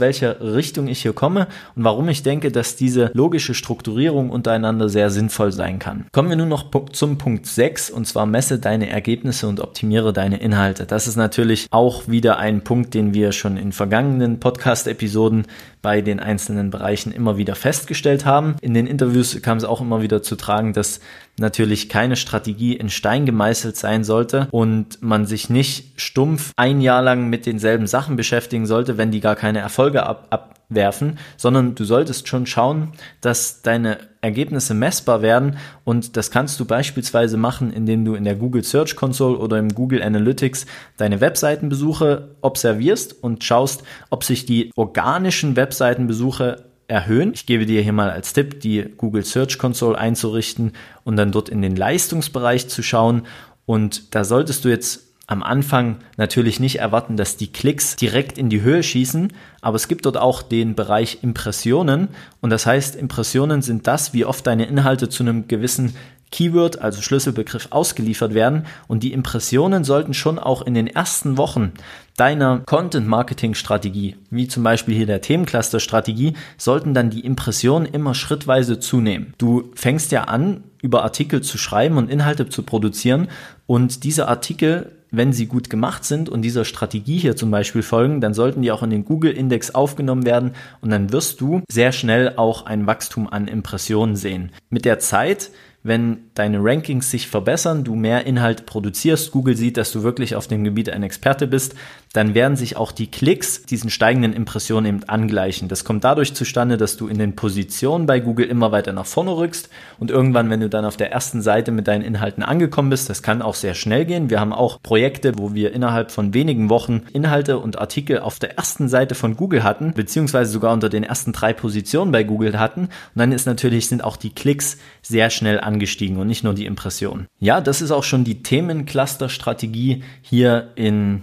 welcher 0.00 0.40
Richtung 0.54 0.88
ich 0.88 1.00
hier 1.02 1.12
komme 1.12 1.46
und 1.76 1.84
warum 1.84 2.08
ich 2.08 2.22
denke, 2.22 2.50
dass 2.58 2.74
diese 2.74 3.12
logische 3.14 3.54
Strukturierung 3.54 4.30
untereinander 4.30 4.88
sehr 4.88 5.10
sinnvoll 5.10 5.52
sein 5.52 5.78
kann. 5.78 6.06
Kommen 6.12 6.28
wir 6.28 6.36
nun 6.36 6.48
noch 6.48 6.68
zum 6.90 7.16
Punkt 7.16 7.46
6 7.46 7.90
und 7.90 8.06
zwar 8.06 8.26
messe 8.26 8.58
deine 8.58 8.90
Ergebnisse 8.90 9.46
und 9.46 9.60
optimiere 9.60 10.12
deine 10.12 10.38
Inhalte. 10.38 10.84
Das 10.84 11.06
ist 11.06 11.14
natürlich 11.14 11.68
auch 11.70 12.08
wieder 12.08 12.38
ein 12.38 12.64
Punkt, 12.64 12.94
den 12.94 13.14
wir 13.14 13.30
schon 13.30 13.56
in 13.56 13.70
vergangenen 13.70 14.40
Podcast-Episoden 14.40 15.46
bei 15.82 16.00
den 16.00 16.18
einzelnen 16.18 16.70
Bereichen 16.70 17.12
immer 17.12 17.36
wieder 17.36 17.54
festgestellt 17.54 18.24
haben. 18.24 18.56
In 18.60 18.74
den 18.74 18.88
Interviews 18.88 19.40
kam 19.40 19.58
es 19.58 19.64
auch 19.64 19.80
immer 19.80 20.02
wieder 20.02 20.20
zu 20.20 20.34
tragen, 20.34 20.72
dass 20.72 20.98
natürlich 21.38 21.88
keine 21.88 22.16
Strategie 22.16 22.74
in 22.74 22.90
Stein 22.90 23.24
gemeißelt 23.24 23.76
sein 23.76 24.02
sollte 24.02 24.48
und 24.50 25.00
man 25.00 25.26
sich 25.26 25.48
nicht 25.48 26.00
stumpf 26.00 26.52
ein 26.56 26.80
Jahr 26.80 27.02
lang 27.02 27.30
mit 27.30 27.46
denselben 27.46 27.86
Sachen 27.86 28.16
beschäftigen 28.16 28.66
sollte, 28.66 28.98
wenn 28.98 29.12
die 29.12 29.20
gar 29.20 29.36
keine 29.36 29.60
Erfolge 29.60 30.04
ab, 30.04 30.57
abwerfen, 30.70 31.18
sondern 31.36 31.74
du 31.74 31.84
solltest 31.84 32.28
schon 32.28 32.46
schauen, 32.46 32.92
dass 33.20 33.62
deine 33.62 33.98
Ergebnisse 34.20 34.74
messbar 34.74 35.22
werden 35.22 35.56
und 35.84 36.16
das 36.16 36.30
kannst 36.30 36.60
du 36.60 36.64
beispielsweise 36.64 37.36
machen, 37.36 37.72
indem 37.72 38.04
du 38.04 38.14
in 38.14 38.24
der 38.24 38.34
Google 38.34 38.64
Search 38.64 38.96
Console 38.96 39.38
oder 39.38 39.58
im 39.58 39.74
Google 39.74 40.02
Analytics 40.02 40.66
deine 40.96 41.20
Webseitenbesuche 41.20 42.36
observierst 42.42 43.22
und 43.22 43.44
schaust, 43.44 43.82
ob 44.10 44.24
sich 44.24 44.44
die 44.44 44.70
organischen 44.76 45.56
Webseitenbesuche 45.56 46.64
erhöhen. 46.86 47.32
Ich 47.34 47.46
gebe 47.46 47.66
dir 47.66 47.82
hier 47.82 47.92
mal 47.92 48.10
als 48.10 48.32
Tipp, 48.32 48.60
die 48.60 48.82
Google 48.96 49.24
Search 49.24 49.58
Console 49.58 49.96
einzurichten 49.96 50.72
und 51.04 51.16
dann 51.16 51.32
dort 51.32 51.48
in 51.48 51.62
den 51.62 51.76
Leistungsbereich 51.76 52.68
zu 52.68 52.82
schauen. 52.82 53.26
Und 53.66 54.14
da 54.14 54.24
solltest 54.24 54.64
du 54.64 54.70
jetzt 54.70 55.07
am 55.28 55.42
Anfang 55.42 55.98
natürlich 56.16 56.58
nicht 56.58 56.76
erwarten, 56.76 57.18
dass 57.18 57.36
die 57.36 57.52
Klicks 57.52 57.96
direkt 57.96 58.38
in 58.38 58.48
die 58.48 58.62
Höhe 58.62 58.82
schießen, 58.82 59.30
aber 59.60 59.76
es 59.76 59.86
gibt 59.86 60.06
dort 60.06 60.16
auch 60.16 60.40
den 60.40 60.74
Bereich 60.74 61.18
Impressionen. 61.22 62.08
Und 62.40 62.48
das 62.48 62.64
heißt, 62.64 62.96
Impressionen 62.96 63.60
sind 63.60 63.86
das, 63.86 64.14
wie 64.14 64.24
oft 64.24 64.46
deine 64.46 64.64
Inhalte 64.64 65.10
zu 65.10 65.22
einem 65.22 65.46
gewissen 65.46 65.94
Keyword, 66.30 66.80
also 66.80 67.02
Schlüsselbegriff, 67.02 67.68
ausgeliefert 67.70 68.34
werden. 68.34 68.66
Und 68.86 69.02
die 69.02 69.12
Impressionen 69.12 69.84
sollten 69.84 70.14
schon 70.14 70.38
auch 70.38 70.62
in 70.62 70.74
den 70.74 70.86
ersten 70.86 71.38
Wochen 71.38 71.72
deiner 72.16 72.60
Content-Marketing-Strategie, 72.60 74.16
wie 74.30 74.48
zum 74.48 74.62
Beispiel 74.62 74.94
hier 74.94 75.06
der 75.06 75.20
Themencluster-Strategie, 75.20 76.34
sollten 76.56 76.94
dann 76.94 77.10
die 77.10 77.24
Impressionen 77.24 77.86
immer 77.86 78.14
schrittweise 78.14 78.80
zunehmen. 78.80 79.34
Du 79.38 79.70
fängst 79.74 80.10
ja 80.12 80.24
an, 80.24 80.64
über 80.82 81.02
Artikel 81.02 81.42
zu 81.42 81.58
schreiben 81.58 81.96
und 81.96 82.10
Inhalte 82.10 82.48
zu 82.48 82.62
produzieren 82.62 83.28
und 83.66 84.04
diese 84.04 84.28
Artikel 84.28 84.92
wenn 85.10 85.32
sie 85.32 85.46
gut 85.46 85.70
gemacht 85.70 86.04
sind 86.04 86.28
und 86.28 86.42
dieser 86.42 86.64
Strategie 86.64 87.18
hier 87.18 87.36
zum 87.36 87.50
Beispiel 87.50 87.82
folgen, 87.82 88.20
dann 88.20 88.34
sollten 88.34 88.62
die 88.62 88.72
auch 88.72 88.82
in 88.82 88.90
den 88.90 89.04
Google-Index 89.04 89.74
aufgenommen 89.74 90.26
werden 90.26 90.52
und 90.80 90.90
dann 90.90 91.12
wirst 91.12 91.40
du 91.40 91.62
sehr 91.68 91.92
schnell 91.92 92.34
auch 92.36 92.66
ein 92.66 92.86
Wachstum 92.86 93.28
an 93.28 93.48
Impressionen 93.48 94.16
sehen. 94.16 94.52
Mit 94.70 94.84
der 94.84 94.98
Zeit 94.98 95.50
wenn 95.88 96.30
deine 96.34 96.58
Rankings 96.62 97.10
sich 97.10 97.26
verbessern, 97.26 97.82
du 97.82 97.94
mehr 97.94 98.26
Inhalt 98.26 98.66
produzierst, 98.66 99.32
Google 99.32 99.56
sieht, 99.56 99.76
dass 99.76 99.90
du 99.90 100.02
wirklich 100.02 100.36
auf 100.36 100.46
dem 100.46 100.62
Gebiet 100.62 100.90
ein 100.90 101.02
Experte 101.02 101.46
bist, 101.46 101.74
dann 102.12 102.34
werden 102.34 102.56
sich 102.56 102.76
auch 102.76 102.92
die 102.92 103.10
Klicks 103.10 103.62
diesen 103.62 103.90
steigenden 103.90 104.32
Impressionen 104.32 104.86
eben 104.86 105.04
angleichen. 105.04 105.68
Das 105.68 105.84
kommt 105.84 106.04
dadurch 106.04 106.34
zustande, 106.34 106.76
dass 106.76 106.96
du 106.96 107.08
in 107.08 107.18
den 107.18 107.36
Positionen 107.36 108.06
bei 108.06 108.20
Google 108.20 108.46
immer 108.46 108.72
weiter 108.72 108.92
nach 108.92 109.06
vorne 109.06 109.36
rückst 109.36 109.68
und 109.98 110.10
irgendwann, 110.10 110.50
wenn 110.50 110.60
du 110.60 110.68
dann 110.68 110.84
auf 110.84 110.96
der 110.96 111.12
ersten 111.12 111.42
Seite 111.42 111.72
mit 111.72 111.88
deinen 111.88 112.02
Inhalten 112.02 112.42
angekommen 112.42 112.90
bist, 112.90 113.10
das 113.10 113.22
kann 113.22 113.42
auch 113.42 113.54
sehr 113.54 113.74
schnell 113.74 114.04
gehen. 114.04 114.30
Wir 114.30 114.40
haben 114.40 114.52
auch 114.52 114.80
Projekte, 114.82 115.38
wo 115.38 115.54
wir 115.54 115.72
innerhalb 115.72 116.10
von 116.10 116.34
wenigen 116.34 116.70
Wochen 116.70 117.02
Inhalte 117.12 117.58
und 117.58 117.78
Artikel 117.78 118.20
auf 118.20 118.38
der 118.38 118.56
ersten 118.56 118.88
Seite 118.88 119.14
von 119.14 119.36
Google 119.36 119.62
hatten, 119.62 119.92
beziehungsweise 119.92 120.50
sogar 120.50 120.72
unter 120.72 120.88
den 120.88 121.04
ersten 121.04 121.32
drei 121.32 121.52
Positionen 121.52 122.12
bei 122.12 122.24
Google 122.24 122.58
hatten. 122.58 122.82
Und 122.82 122.90
dann 123.14 123.32
ist 123.32 123.46
natürlich, 123.46 123.88
sind 123.88 124.02
auch 124.02 124.16
die 124.16 124.30
Klicks 124.30 124.78
sehr 125.02 125.30
schnell 125.30 125.60
angestiegen 125.60 126.16
und 126.18 126.26
nicht 126.26 126.44
nur 126.44 126.54
die 126.54 126.66
Impressionen. 126.66 127.26
Ja, 127.40 127.60
das 127.60 127.82
ist 127.82 127.90
auch 127.90 128.04
schon 128.04 128.24
die 128.24 128.42
Themencluster-Strategie 128.42 130.02
hier 130.22 130.70
in 130.74 131.22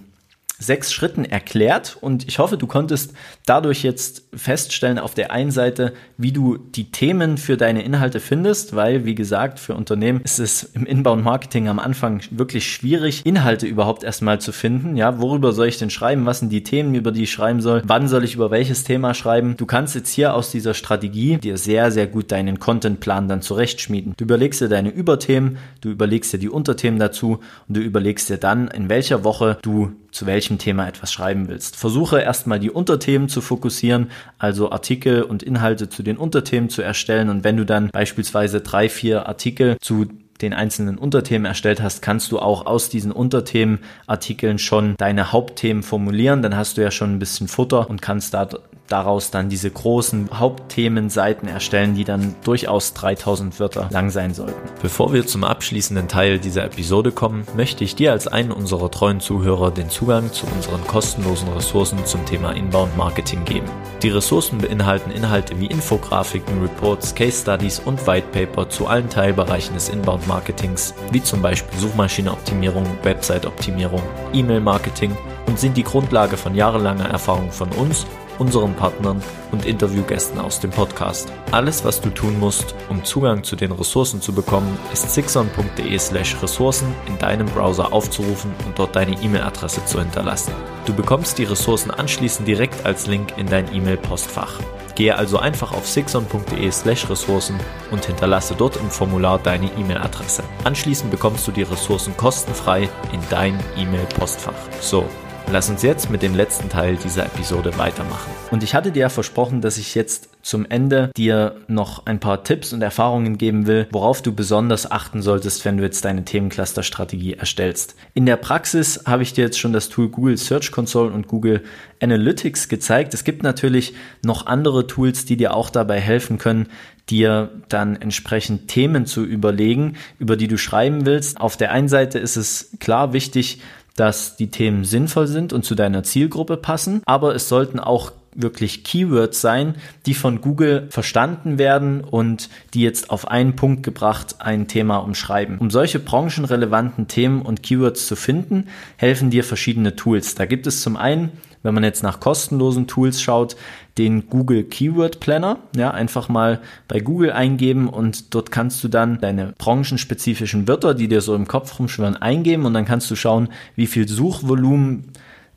sechs 0.58 0.94
Schritten 0.94 1.26
erklärt 1.26 1.98
und 2.00 2.28
ich 2.28 2.40
hoffe, 2.40 2.58
du 2.58 2.68
konntest 2.68 3.14
dadurch 3.46 3.84
jetzt 3.84 4.24
feststellen 4.34 5.00
auf 5.00 5.14
der 5.14 5.32
einen 5.32 5.52
Seite, 5.52 5.94
wie 6.18 6.32
du 6.32 6.58
die 6.58 6.92
Themen 6.92 7.38
für 7.38 7.58
deine 7.58 7.84
Inhalte 7.84 8.20
findest, 8.20 8.76
weil 8.76 9.06
wie 9.06 9.16
gesagt, 9.16 9.60
für 9.60 9.76
Unternehmen 9.76 10.22
ist 10.22 10.40
es 10.40 10.64
im 10.64 10.86
Inbound 10.86 11.24
Marketing 11.24 11.68
am 11.68 11.80
Anfang 11.80 12.22
wirklich 12.32 12.72
schwierig, 12.72 13.26
Inhalte 13.26 13.68
überhaupt 13.68 14.04
erstmal 14.04 14.40
zu 14.40 14.52
finden. 14.52 14.96
Ja, 14.96 15.20
worüber 15.20 15.52
soll 15.52 15.68
ich 15.68 15.78
denn 15.78 15.90
schreiben? 15.90 16.26
Was 16.26 16.40
sind 16.40 16.52
die 16.52 16.64
Themen, 16.64 16.96
über 16.96 17.12
die 17.12 17.24
ich 17.24 17.32
schreiben 17.32 17.62
soll? 17.62 17.82
Wann 17.86 18.08
soll 18.08 18.24
ich 18.24 18.36
über 18.36 18.50
welches 18.52 18.84
Thema 18.84 19.14
schreiben? 19.14 19.58
Du 19.58 19.66
kannst 19.66 19.96
jetzt 19.96 20.12
hier 20.12 20.34
aus 20.34 20.52
dieser 20.52 20.74
Strategie 20.74 21.38
dir 21.38 21.58
sehr, 21.58 21.92
sehr 21.92 22.08
gut 22.08 22.32
deinen 22.32 22.60
Contentplan 22.60 23.28
dann 23.28 23.42
zurechtschmieden. 23.42 24.14
Du 24.16 24.24
überlegst 24.24 24.62
dir 24.62 24.70
deine 24.70 24.90
Überthemen, 24.90 25.58
du 25.82 25.90
überlegst 25.90 26.32
dir 26.32 26.40
die 26.40 26.50
Unterthemen 26.50 27.00
dazu 27.00 27.40
und 27.68 27.78
du 27.78 27.82
überlegst 27.82 28.30
dir 28.30 28.38
dann, 28.38 28.70
in 28.70 28.88
welcher 28.88 29.24
Woche 29.24 29.58
du 29.62 29.92
zu 30.12 30.26
welchem 30.26 30.45
Thema 30.58 30.88
etwas 30.88 31.12
schreiben 31.12 31.48
willst. 31.48 31.76
Versuche 31.76 32.20
erstmal 32.20 32.60
die 32.60 32.72
Unterthemen 32.72 33.30
zu 33.30 33.42
fokussieren, 33.42 34.12
also 34.38 34.72
Artikel 34.72 35.24
und 35.24 35.44
Inhalte 35.44 35.90
zu 35.90 36.04
den 36.04 36.18
Unterthemen 36.18 36.70
zu 36.70 36.82
erstellen. 36.82 37.30
Und 37.30 37.44
wenn 37.44 37.58
du 37.58 37.66
dann 37.66 37.90
beispielsweise 37.90 38.62
drei, 38.62 38.90
vier 38.90 39.28
Artikel 39.28 39.78
zu 39.82 40.06
den 40.42 40.54
einzelnen 40.54 40.98
Unterthemen 40.98 41.46
erstellt 41.46 41.82
hast, 41.82 42.02
kannst 42.02 42.32
du 42.32 42.40
auch 42.40 42.66
aus 42.66 42.90
diesen 42.90 43.12
Unterthemenartikeln 43.12 44.60
schon 44.60 44.96
deine 44.98 45.32
Hauptthemen 45.32 45.84
formulieren. 45.84 46.42
Dann 46.42 46.56
hast 46.56 46.78
du 46.78 46.82
ja 46.82 46.92
schon 46.92 47.16
ein 47.16 47.20
bisschen 47.20 47.48
Futter 47.48 47.90
und 47.90 48.02
kannst 48.02 48.34
da 48.34 48.50
daraus 48.88 49.32
dann 49.32 49.50
diese 49.50 49.70
großen 49.70 50.30
Hauptthemenseiten 50.40 51.48
erstellen, 51.48 51.96
die 51.96 52.04
dann 52.04 52.36
durchaus 52.44 52.94
3000 52.94 53.60
Wörter 53.60 53.90
lang 53.92 54.10
sein 54.10 54.34
sollten. 54.34 54.54
Bevor 54.82 55.14
wir 55.14 55.26
zum 55.26 55.44
abschließenden 55.44 56.08
Teil 56.08 56.40
dieser 56.40 56.66
Episode 56.66 57.12
kommen, 57.12 57.46
möchte 57.56 57.84
ich 57.84 57.96
dir 57.96 58.12
als 58.12 58.28
einen 58.28 58.52
unserer 58.52 58.92
treuen 58.92 59.20
Zuhörer 59.20 59.72
den 59.72 59.90
Zugang 59.90 60.32
zu 60.32 60.46
unseren 60.48 60.86
kostenlosen 60.86 61.50
Ressourcen 61.54 62.06
zum 62.06 62.26
Thema 62.26 62.52
Inbound 62.52 62.96
Marketing 62.96 63.44
geben. 63.46 63.68
Die 64.04 64.10
Ressourcen 64.10 64.60
beinhalten 64.60 65.12
Inhalte 65.12 65.60
wie 65.60 65.68
Infografiken, 65.68 66.62
Reports, 66.62 67.16
Case 67.16 67.42
Studies 67.42 67.80
und 67.80 68.06
White 68.06 68.28
Paper 68.32 68.70
zu 68.70 68.88
allen 68.88 69.10
Teilbereichen 69.10 69.74
des 69.74 69.90
Inbound 69.90 70.28
Marketings, 70.28 70.94
wie 71.12 71.24
zum 71.24 71.42
Beispiel 71.42 71.80
Suchmaschineoptimierung, 71.80 72.86
Website-Optimierung, 73.04 74.02
E-Mail-Marketing 74.34 75.16
und 75.48 75.60
sind 75.60 75.78
die 75.78 75.84
Grundlage 75.84 76.38
von 76.38 76.56
jahrelanger 76.56 77.10
Erfahrung 77.10 77.52
von 77.52 77.70
uns 77.74 78.06
unseren 78.38 78.74
Partnern 78.76 79.22
und 79.52 79.66
Interviewgästen 79.66 80.40
aus 80.40 80.60
dem 80.60 80.72
Podcast. 80.72 81.32
Alles, 81.52 81.86
was 81.86 82.02
du 82.02 82.10
tun 82.10 82.40
musst, 82.40 82.76
um 82.90 83.04
Zugang 83.04 83.44
zu 83.44 83.56
den 83.56 83.72
Ressourcen 83.72 84.22
zu 84.22 84.34
bekommen, 84.34 84.78
ist 84.92 85.14
sixon.de 85.14 85.98
slash 85.98 86.36
Ressourcen 86.42 86.88
in 87.08 87.18
deinem 87.18 87.48
Browser 87.48 87.94
aufzurufen 87.94 88.52
und 88.66 88.78
dort 88.78 88.96
deine 88.96 89.14
E-Mail-Adresse 89.22 89.86
zu 89.86 90.00
hinterlassen. 90.00 90.54
Du 90.86 90.94
bekommst 90.94 91.38
die 91.38 91.46
Ressourcen 91.46 91.92
anschließend 91.92 92.48
direkt 92.48 92.86
als 92.86 93.08
Link 93.08 93.34
in 93.38 93.48
dein 93.48 93.74
E-Mail-Postfach. 93.74 94.60
Gehe 94.96 95.18
also 95.18 95.38
einfach 95.38 95.74
auf 95.74 95.88
sixon.de 95.88 96.72
slash 96.72 97.10
Ressourcen 97.10 97.60
und 97.92 98.06
hinterlasse 98.06 98.56
dort 98.58 98.78
im 98.78 98.90
Formular 98.90 99.40
deine 99.40 99.70
E-Mail-Adresse. 99.78 100.44
Anschließend 100.64 101.12
bekommst 101.12 101.46
du 101.48 101.52
die 101.52 101.64
Ressourcen 101.64 102.16
kostenfrei 102.16 102.84
in 103.12 103.20
dein 103.30 103.60
E-Mail-Postfach. 103.78 104.54
So, 104.80 105.06
Lass 105.52 105.70
uns 105.70 105.84
jetzt 105.84 106.10
mit 106.10 106.24
dem 106.24 106.34
letzten 106.34 106.70
Teil 106.70 106.98
dieser 106.98 107.26
Episode 107.28 107.78
weitermachen. 107.78 108.32
Und 108.52 108.64
ich 108.64 108.74
hatte 108.74 108.92
dir 108.92 109.02
ja 109.02 109.10
versprochen, 109.10 109.62
dass 109.62 109.78
ich 109.78 109.94
jetzt 109.94 110.30
zum 110.42 110.66
Ende 110.66 111.12
dir 111.16 111.56
noch 111.68 112.06
ein 112.08 112.20
paar 112.20 112.44
Tipps 112.44 112.74
und 112.74 112.82
Erfahrungen 112.82 113.38
geben 113.38 113.68
will, 113.68 113.88
worauf 113.92 114.22
du 114.22 114.34
besonders 114.34 114.90
achten 114.90 115.22
solltest, 115.22 115.64
wenn 115.64 115.78
du 115.78 115.84
jetzt 115.84 116.04
deine 116.04 116.26
Themencluster-Strategie 116.26 117.34
erstellst. 117.34 117.96
In 118.16 118.26
der 118.26 118.38
Praxis 118.38 119.04
habe 119.06 119.24
ich 119.24 119.34
dir 119.34 119.46
jetzt 119.46 119.60
schon 119.60 119.72
das 119.72 119.90
Tool 119.90 120.10
Google 120.10 120.38
Search 120.38 120.72
Console 120.72 121.12
und 121.12 121.28
Google 121.28 121.64
Analytics 122.02 122.68
gezeigt. 122.68 123.14
Es 123.14 123.24
gibt 123.24 123.44
natürlich 123.44 123.94
noch 124.24 124.48
andere 124.48 124.88
Tools, 124.88 125.26
die 125.26 125.38
dir 125.38 125.56
auch 125.56 125.70
dabei 125.70 126.00
helfen 126.00 126.38
können, 126.38 126.68
dir 127.10 127.52
dann 127.70 127.96
entsprechend 127.96 128.68
Themen 128.68 129.06
zu 129.06 129.24
überlegen, 129.24 129.96
über 130.20 130.38
die 130.38 130.48
du 130.48 130.58
schreiben 130.58 131.06
willst. 131.06 131.40
Auf 131.40 131.56
der 131.56 131.72
einen 131.72 131.88
Seite 131.88 132.20
ist 132.20 132.36
es 132.36 132.72
klar 132.80 133.14
wichtig, 133.14 133.62
dass 133.96 134.36
die 134.36 134.52
Themen 134.52 134.84
sinnvoll 134.84 135.28
sind 135.28 135.54
und 135.54 135.66
zu 135.66 135.76
deiner 135.76 136.04
Zielgruppe 136.04 136.58
passen, 136.58 137.02
aber 137.06 137.34
es 137.36 137.50
sollten 137.50 137.80
auch 137.80 138.12
wirklich 138.36 138.84
Keywords 138.84 139.42
sein, 139.42 139.76
die 140.06 140.14
von 140.14 140.42
Google 140.42 140.88
verstanden 140.90 141.58
werden 141.58 142.02
und 142.02 142.50
die 142.74 142.82
jetzt 142.82 143.10
auf 143.10 143.28
einen 143.30 143.56
Punkt 143.56 143.84
gebracht 143.84 144.36
ein 144.40 144.68
Thema 144.68 144.98
umschreiben. 144.98 145.58
Um 145.58 145.72
solche 145.72 146.00
branchenrelevanten 146.00 147.08
Themen 147.08 147.42
und 147.42 147.64
Keywords 147.64 148.08
zu 148.08 148.16
finden, 148.16 148.68
helfen 148.98 149.30
dir 149.30 149.44
verschiedene 149.44 149.96
Tools. 149.96 150.36
Da 150.36 150.46
gibt 150.46 150.68
es 150.68 150.82
zum 150.82 150.98
einen 150.98 151.32
wenn 151.66 151.74
man 151.74 151.84
jetzt 151.84 152.04
nach 152.04 152.20
kostenlosen 152.20 152.86
Tools 152.86 153.22
schaut, 153.22 153.56
den 153.98 154.30
Google 154.30 154.64
Keyword 154.64 155.20
Planner. 155.20 155.58
Ja, 155.76 155.92
einfach 155.92 156.30
mal 156.30 156.62
bei 156.88 157.00
Google 157.00 157.32
eingeben 157.32 157.90
und 157.90 158.36
dort 158.36 158.52
kannst 158.52 158.84
du 158.84 158.88
dann 158.88 159.20
deine 159.20 159.54
branchenspezifischen 159.58 160.68
Wörter, 160.68 160.94
die 160.94 161.08
dir 161.08 161.22
so 161.22 161.34
im 161.34 161.48
Kopf 161.48 161.80
rumschwirren, 161.80 162.18
eingeben 162.18 162.66
und 162.66 162.74
dann 162.74 162.86
kannst 162.86 163.10
du 163.10 163.16
schauen, 163.16 163.50
wie 163.76 163.88
viel 163.88 164.08
Suchvolumen 164.08 165.06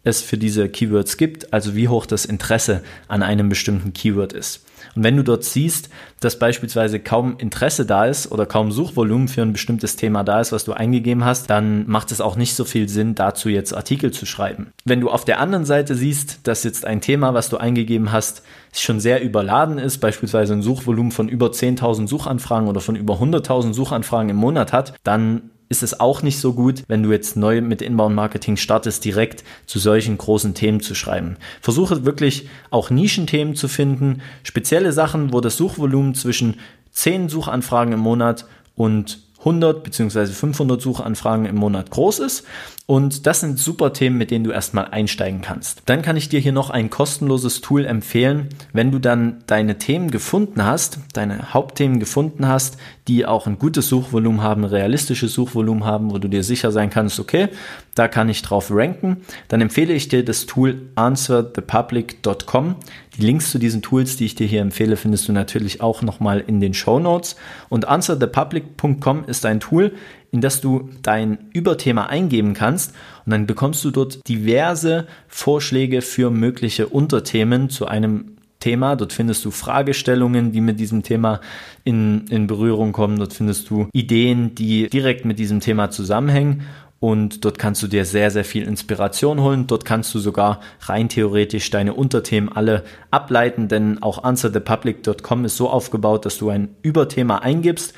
es 0.02 0.22
für 0.22 0.38
diese 0.38 0.68
Keywords 0.70 1.18
gibt, 1.18 1.52
also 1.52 1.76
wie 1.76 1.88
hoch 1.88 2.06
das 2.06 2.24
Interesse 2.24 2.82
an 3.08 3.22
einem 3.22 3.50
bestimmten 3.50 3.92
Keyword 3.92 4.32
ist. 4.32 4.64
Und 4.94 5.04
wenn 5.04 5.16
du 5.16 5.22
dort 5.22 5.44
siehst, 5.44 5.88
dass 6.20 6.38
beispielsweise 6.38 7.00
kaum 7.00 7.36
Interesse 7.38 7.86
da 7.86 8.06
ist 8.06 8.30
oder 8.32 8.46
kaum 8.46 8.72
Suchvolumen 8.72 9.28
für 9.28 9.42
ein 9.42 9.52
bestimmtes 9.52 9.96
Thema 9.96 10.24
da 10.24 10.40
ist, 10.40 10.52
was 10.52 10.64
du 10.64 10.72
eingegeben 10.72 11.24
hast, 11.24 11.50
dann 11.50 11.88
macht 11.88 12.10
es 12.10 12.20
auch 12.20 12.36
nicht 12.36 12.54
so 12.54 12.64
viel 12.64 12.88
Sinn, 12.88 13.14
dazu 13.14 13.48
jetzt 13.48 13.72
Artikel 13.72 14.10
zu 14.10 14.26
schreiben. 14.26 14.72
Wenn 14.84 15.00
du 15.00 15.10
auf 15.10 15.24
der 15.24 15.40
anderen 15.40 15.64
Seite 15.64 15.94
siehst, 15.94 16.40
dass 16.46 16.64
jetzt 16.64 16.84
ein 16.84 17.00
Thema, 17.00 17.34
was 17.34 17.48
du 17.48 17.56
eingegeben 17.56 18.12
hast, 18.12 18.42
schon 18.72 19.00
sehr 19.00 19.22
überladen 19.22 19.78
ist, 19.78 19.98
beispielsweise 19.98 20.52
ein 20.52 20.62
Suchvolumen 20.62 21.12
von 21.12 21.28
über 21.28 21.48
10.000 21.48 22.08
Suchanfragen 22.08 22.68
oder 22.68 22.80
von 22.80 22.96
über 22.96 23.14
100.000 23.14 23.72
Suchanfragen 23.72 24.30
im 24.30 24.36
Monat 24.36 24.72
hat, 24.72 24.94
dann 25.04 25.50
ist 25.68 25.82
es 25.82 26.00
auch 26.00 26.22
nicht 26.22 26.38
so 26.38 26.54
gut, 26.54 26.84
wenn 26.88 27.02
du 27.02 27.12
jetzt 27.12 27.36
neu 27.36 27.60
mit 27.60 27.82
Inbound 27.82 28.14
Marketing 28.14 28.56
startest, 28.56 29.04
direkt 29.04 29.44
zu 29.66 29.78
solchen 29.78 30.16
großen 30.16 30.54
Themen 30.54 30.80
zu 30.80 30.94
schreiben. 30.94 31.36
Versuche 31.60 32.04
wirklich 32.04 32.48
auch 32.70 32.90
Nischenthemen 32.90 33.54
zu 33.54 33.68
finden, 33.68 34.22
spezielle 34.42 34.92
Sachen, 34.92 35.32
wo 35.32 35.40
das 35.40 35.56
Suchvolumen 35.56 36.14
zwischen 36.14 36.56
10 36.92 37.28
Suchanfragen 37.28 37.92
im 37.92 38.00
Monat 38.00 38.46
und 38.76 39.20
100 39.40 39.84
bzw. 39.84 40.26
500 40.26 40.80
Suchanfragen 40.80 41.46
im 41.46 41.56
Monat 41.56 41.90
groß 41.90 42.18
ist. 42.20 42.44
Und 42.86 43.26
das 43.26 43.40
sind 43.40 43.58
super 43.58 43.92
Themen, 43.92 44.16
mit 44.16 44.30
denen 44.30 44.44
du 44.44 44.50
erstmal 44.50 44.86
einsteigen 44.86 45.42
kannst. 45.42 45.82
Dann 45.84 46.00
kann 46.00 46.16
ich 46.16 46.30
dir 46.30 46.40
hier 46.40 46.52
noch 46.52 46.70
ein 46.70 46.88
kostenloses 46.88 47.60
Tool 47.60 47.84
empfehlen, 47.84 48.48
wenn 48.72 48.90
du 48.90 48.98
dann 48.98 49.44
deine 49.46 49.76
Themen 49.76 50.10
gefunden 50.10 50.64
hast, 50.64 50.98
deine 51.12 51.52
Hauptthemen 51.52 52.00
gefunden 52.00 52.48
hast, 52.48 52.78
die 53.06 53.26
auch 53.26 53.46
ein 53.46 53.58
gutes 53.58 53.88
Suchvolumen 53.88 54.42
haben, 54.42 54.64
realistisches 54.64 55.34
Suchvolumen 55.34 55.84
haben, 55.84 56.10
wo 56.12 56.18
du 56.18 56.28
dir 56.28 56.42
sicher 56.42 56.72
sein 56.72 56.88
kannst, 56.88 57.20
okay, 57.20 57.48
da 57.94 58.08
kann 58.08 58.30
ich 58.30 58.40
drauf 58.40 58.68
ranken, 58.70 59.18
dann 59.48 59.60
empfehle 59.60 59.92
ich 59.92 60.08
dir 60.08 60.24
das 60.24 60.46
Tool 60.46 60.88
answerthepublic.com. 60.94 62.76
Die 63.18 63.26
Links 63.26 63.50
zu 63.50 63.58
diesen 63.58 63.82
Tools, 63.82 64.16
die 64.16 64.26
ich 64.26 64.36
dir 64.36 64.46
hier 64.46 64.60
empfehle, 64.60 64.96
findest 64.96 65.28
du 65.28 65.32
natürlich 65.32 65.80
auch 65.80 66.02
nochmal 66.02 66.42
in 66.46 66.60
den 66.60 66.72
Show 66.72 67.00
Notes. 67.00 67.34
Und 67.68 67.88
answerthepublic.com 67.88 69.24
ist 69.26 69.44
ein 69.44 69.58
Tool, 69.58 69.92
in 70.30 70.40
das 70.40 70.60
du 70.60 70.88
dein 71.02 71.38
Überthema 71.52 72.06
eingeben 72.06 72.54
kannst 72.54 72.94
und 73.26 73.32
dann 73.32 73.46
bekommst 73.46 73.84
du 73.84 73.90
dort 73.90 74.26
diverse 74.28 75.06
Vorschläge 75.26 76.00
für 76.00 76.30
mögliche 76.30 76.86
Unterthemen 76.86 77.70
zu 77.70 77.86
einem 77.86 78.36
Thema. 78.60 78.94
Dort 78.94 79.12
findest 79.12 79.44
du 79.44 79.50
Fragestellungen, 79.50 80.52
die 80.52 80.60
mit 80.60 80.78
diesem 80.78 81.02
Thema 81.02 81.40
in, 81.84 82.26
in 82.28 82.46
Berührung 82.46 82.92
kommen. 82.92 83.18
Dort 83.18 83.32
findest 83.32 83.70
du 83.70 83.88
Ideen, 83.92 84.54
die 84.54 84.88
direkt 84.88 85.24
mit 85.24 85.38
diesem 85.38 85.60
Thema 85.60 85.90
zusammenhängen. 85.90 86.62
Und 87.00 87.44
dort 87.44 87.58
kannst 87.58 87.82
du 87.82 87.86
dir 87.86 88.04
sehr, 88.04 88.30
sehr 88.30 88.44
viel 88.44 88.64
Inspiration 88.64 89.40
holen. 89.40 89.68
Dort 89.68 89.84
kannst 89.84 90.12
du 90.14 90.18
sogar 90.18 90.60
rein 90.80 91.08
theoretisch 91.08 91.70
deine 91.70 91.94
Unterthemen 91.94 92.50
alle 92.50 92.84
ableiten, 93.10 93.68
denn 93.68 94.02
auch 94.02 94.24
answerthepublic.com 94.24 95.44
ist 95.44 95.56
so 95.56 95.70
aufgebaut, 95.70 96.26
dass 96.26 96.38
du 96.38 96.50
ein 96.50 96.74
Überthema 96.82 97.38
eingibst 97.38 97.94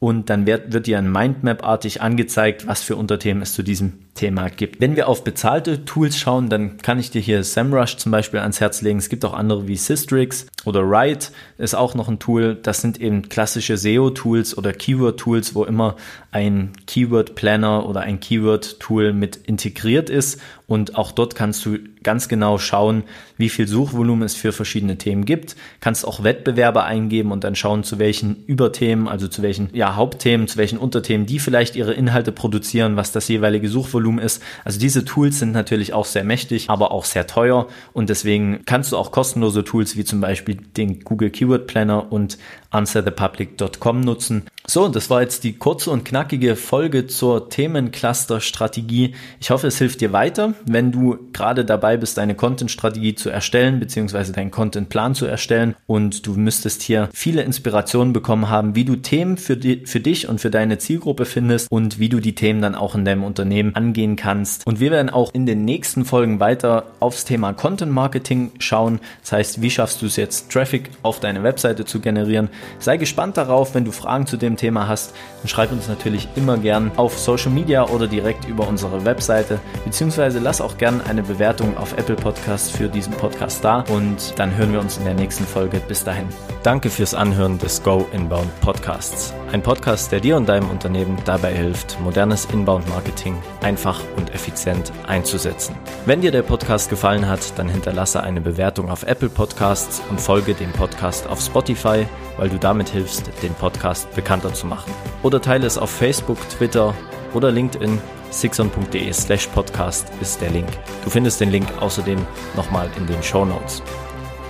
und 0.00 0.30
dann 0.30 0.46
wird, 0.46 0.72
wird 0.72 0.86
dir 0.86 0.98
ein 0.98 1.12
Mindmap-artig 1.12 2.00
angezeigt, 2.02 2.66
was 2.66 2.82
für 2.82 2.96
Unterthemen 2.96 3.42
es 3.42 3.52
zu 3.52 3.62
diesem 3.62 4.06
Thema 4.14 4.48
gibt. 4.48 4.80
Wenn 4.80 4.96
wir 4.96 5.08
auf 5.08 5.24
bezahlte 5.24 5.84
Tools 5.84 6.18
schauen, 6.18 6.48
dann 6.48 6.78
kann 6.78 6.98
ich 6.98 7.10
dir 7.10 7.20
hier 7.20 7.44
SEMrush 7.44 7.96
zum 7.96 8.12
Beispiel 8.12 8.40
ans 8.40 8.60
Herz 8.60 8.82
legen. 8.82 8.98
Es 8.98 9.08
gibt 9.08 9.24
auch 9.24 9.34
andere 9.34 9.68
wie 9.68 9.76
Systrix 9.76 10.46
oder 10.64 10.88
Write 10.88 11.28
ist 11.58 11.74
auch 11.74 11.94
noch 11.94 12.08
ein 12.08 12.18
Tool. 12.18 12.58
Das 12.62 12.80
sind 12.80 13.00
eben 13.00 13.28
klassische 13.28 13.76
SEO-Tools 13.76 14.58
oder 14.58 14.72
Keyword-Tools, 14.72 15.54
wo 15.54 15.64
immer 15.64 15.96
ein 16.32 16.72
Keyword-Planner 16.86 17.86
oder 17.88 18.00
ein 18.00 18.20
Keyword-Tool 18.20 19.12
mit 19.12 19.36
integriert 19.36 20.10
ist. 20.10 20.40
Und 20.66 20.96
auch 20.96 21.12
dort 21.12 21.34
kannst 21.34 21.64
du 21.66 21.78
ganz 22.02 22.28
genau 22.28 22.58
schauen, 22.58 23.04
wie 23.36 23.48
viel 23.48 23.66
Suchvolumen 23.66 24.22
es 24.22 24.34
für 24.34 24.52
verschiedene 24.52 24.98
Themen 24.98 25.24
gibt. 25.24 25.56
Kannst 25.80 26.06
auch 26.06 26.22
Wettbewerbe 26.22 26.84
eingeben 26.84 27.32
und 27.32 27.42
dann 27.42 27.56
schauen, 27.56 27.82
zu 27.82 27.98
welchen 27.98 28.44
Überthemen, 28.46 29.08
also 29.08 29.26
zu 29.28 29.42
welchen 29.42 29.70
ja, 29.72 29.96
Hauptthemen, 29.96 30.46
zu 30.46 30.58
welchen 30.58 30.78
Unterthemen, 30.78 31.26
die 31.26 31.40
vielleicht 31.40 31.74
ihre 31.74 31.94
Inhalte 31.94 32.32
produzieren, 32.32 32.96
was 32.96 33.12
das 33.12 33.26
jeweilige 33.28 33.68
Suchvolumen 33.68 33.99
ist. 34.18 34.42
Also 34.64 34.78
diese 34.78 35.04
Tools 35.04 35.38
sind 35.38 35.52
natürlich 35.52 35.92
auch 35.92 36.04
sehr 36.04 36.24
mächtig, 36.24 36.70
aber 36.70 36.90
auch 36.92 37.04
sehr 37.04 37.26
teuer 37.26 37.68
und 37.92 38.10
deswegen 38.10 38.62
kannst 38.64 38.92
du 38.92 38.96
auch 38.96 39.12
kostenlose 39.12 39.64
Tools 39.64 39.96
wie 39.96 40.04
zum 40.04 40.20
Beispiel 40.20 40.56
den 40.56 41.00
Google 41.00 41.30
Keyword 41.30 41.66
Planner 41.66 42.12
und 42.12 42.38
answerthepublic.com 42.70 44.00
nutzen. 44.00 44.44
So, 44.72 44.86
das 44.86 45.10
war 45.10 45.20
jetzt 45.20 45.42
die 45.42 45.54
kurze 45.54 45.90
und 45.90 46.04
knackige 46.04 46.54
Folge 46.54 47.08
zur 47.08 47.48
Themencluster-Strategie. 47.48 49.16
Ich 49.40 49.50
hoffe, 49.50 49.66
es 49.66 49.78
hilft 49.78 50.00
dir 50.00 50.12
weiter, 50.12 50.54
wenn 50.64 50.92
du 50.92 51.18
gerade 51.32 51.64
dabei 51.64 51.96
bist, 51.96 52.18
deine 52.18 52.36
Content-Strategie 52.36 53.16
zu 53.16 53.30
erstellen, 53.30 53.80
beziehungsweise 53.80 54.32
deinen 54.32 54.52
Content-Plan 54.52 55.16
zu 55.16 55.26
erstellen 55.26 55.74
und 55.88 56.24
du 56.24 56.34
müsstest 56.34 56.82
hier 56.82 57.08
viele 57.12 57.42
Inspirationen 57.42 58.12
bekommen 58.12 58.48
haben, 58.48 58.76
wie 58.76 58.84
du 58.84 58.94
Themen 58.94 59.38
für, 59.38 59.56
die, 59.56 59.86
für 59.86 59.98
dich 59.98 60.28
und 60.28 60.40
für 60.40 60.50
deine 60.50 60.78
Zielgruppe 60.78 61.24
findest 61.24 61.68
und 61.68 61.98
wie 61.98 62.08
du 62.08 62.20
die 62.20 62.36
Themen 62.36 62.62
dann 62.62 62.76
auch 62.76 62.94
in 62.94 63.04
deinem 63.04 63.24
Unternehmen 63.24 63.74
angehen 63.74 64.14
kannst. 64.14 64.64
Und 64.68 64.78
wir 64.78 64.92
werden 64.92 65.10
auch 65.10 65.34
in 65.34 65.46
den 65.46 65.64
nächsten 65.64 66.04
Folgen 66.04 66.38
weiter 66.38 66.84
aufs 67.00 67.24
Thema 67.24 67.54
Content-Marketing 67.54 68.52
schauen. 68.60 69.00
Das 69.22 69.32
heißt, 69.32 69.62
wie 69.62 69.70
schaffst 69.70 70.00
du 70.00 70.06
es 70.06 70.14
jetzt, 70.14 70.52
Traffic 70.52 70.90
auf 71.02 71.18
deine 71.18 71.42
Webseite 71.42 71.84
zu 71.84 71.98
generieren? 71.98 72.50
Sei 72.78 72.98
gespannt 72.98 73.36
darauf, 73.36 73.74
wenn 73.74 73.84
du 73.84 73.90
Fragen 73.90 74.28
zu 74.28 74.36
dem 74.36 74.59
Thema 74.60 74.86
hast, 74.86 75.14
dann 75.40 75.48
schreib 75.48 75.72
uns 75.72 75.88
natürlich 75.88 76.28
immer 76.36 76.58
gern 76.58 76.92
auf 76.96 77.18
Social 77.18 77.50
Media 77.50 77.86
oder 77.88 78.06
direkt 78.06 78.46
über 78.46 78.68
unsere 78.68 79.04
Webseite, 79.04 79.58
beziehungsweise 79.84 80.38
lass 80.38 80.60
auch 80.60 80.76
gern 80.76 81.00
eine 81.00 81.22
Bewertung 81.22 81.76
auf 81.76 81.96
Apple 81.96 82.16
Podcasts 82.16 82.70
für 82.70 82.88
diesen 82.88 83.14
Podcast 83.14 83.64
da 83.64 83.84
und 83.88 84.38
dann 84.38 84.54
hören 84.56 84.72
wir 84.72 84.80
uns 84.80 84.98
in 84.98 85.04
der 85.04 85.14
nächsten 85.14 85.44
Folge. 85.44 85.80
Bis 85.88 86.04
dahin. 86.04 86.28
Danke 86.62 86.90
fürs 86.90 87.14
Anhören 87.14 87.58
des 87.58 87.82
Go 87.82 88.06
Inbound 88.12 88.48
Podcasts. 88.60 89.32
Ein 89.50 89.62
Podcast, 89.62 90.12
der 90.12 90.20
dir 90.20 90.36
und 90.36 90.48
deinem 90.48 90.68
Unternehmen 90.68 91.16
dabei 91.24 91.52
hilft, 91.52 91.98
modernes 92.00 92.44
Inbound 92.52 92.88
Marketing 92.88 93.36
einfach 93.62 94.00
und 94.16 94.32
effizient 94.34 94.92
einzusetzen. 95.06 95.74
Wenn 96.06 96.20
dir 96.20 96.30
der 96.30 96.42
Podcast 96.42 96.90
gefallen 96.90 97.26
hat, 97.26 97.58
dann 97.58 97.68
hinterlasse 97.68 98.22
eine 98.22 98.40
Bewertung 98.40 98.90
auf 98.90 99.02
Apple 99.04 99.30
Podcasts 99.30 100.02
und 100.10 100.20
folge 100.20 100.54
dem 100.54 100.70
Podcast 100.72 101.26
auf 101.26 101.40
Spotify, 101.40 102.06
weil 102.36 102.48
du 102.48 102.58
damit 102.58 102.90
hilfst, 102.90 103.30
den 103.42 103.54
Podcast 103.54 104.14
bekannter 104.40 104.54
zu 104.54 104.66
machen. 104.66 104.92
Oder 105.22 105.40
teile 105.40 105.66
es 105.66 105.78
auf 105.78 105.90
Facebook, 105.90 106.38
Twitter 106.48 106.94
oder 107.34 107.50
LinkedIn. 107.50 108.00
sixon.de 108.30 109.12
slash 109.12 109.48
podcast 109.48 110.06
ist 110.20 110.40
der 110.40 110.50
Link. 110.50 110.68
Du 111.04 111.10
findest 111.10 111.40
den 111.40 111.50
Link 111.50 111.66
außerdem 111.80 112.24
nochmal 112.56 112.88
in 112.96 113.06
den 113.06 113.22
Show 113.22 113.44
Notes. 113.44 113.82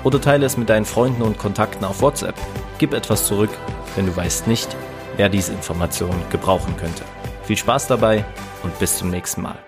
oder 0.03 0.21
teile 0.21 0.47
es 0.47 0.57
mit 0.57 0.69
deinen 0.71 0.87
Freunden 0.87 1.23
und 1.23 1.39
Kontakten 1.39 1.85
auf 1.85 2.01
WhatsApp. 2.01 2.35
Gib 2.79 2.95
etwas 2.95 3.27
zurück, 3.27 3.51
denn 3.97 4.07
du 4.07 4.17
weißt 4.17 4.47
nicht, 4.47 4.75
wer 5.17 5.29
diese 5.29 5.53
Information 5.53 6.15
gebrauchen 6.31 6.75
könnte. 6.79 7.05
Viel 7.45 7.59
Spaß 7.59 7.87
dabei 7.89 8.25
und 8.63 8.79
bis 8.79 8.97
zum 8.97 9.11
nächsten 9.11 9.43
Mal. 9.43 9.59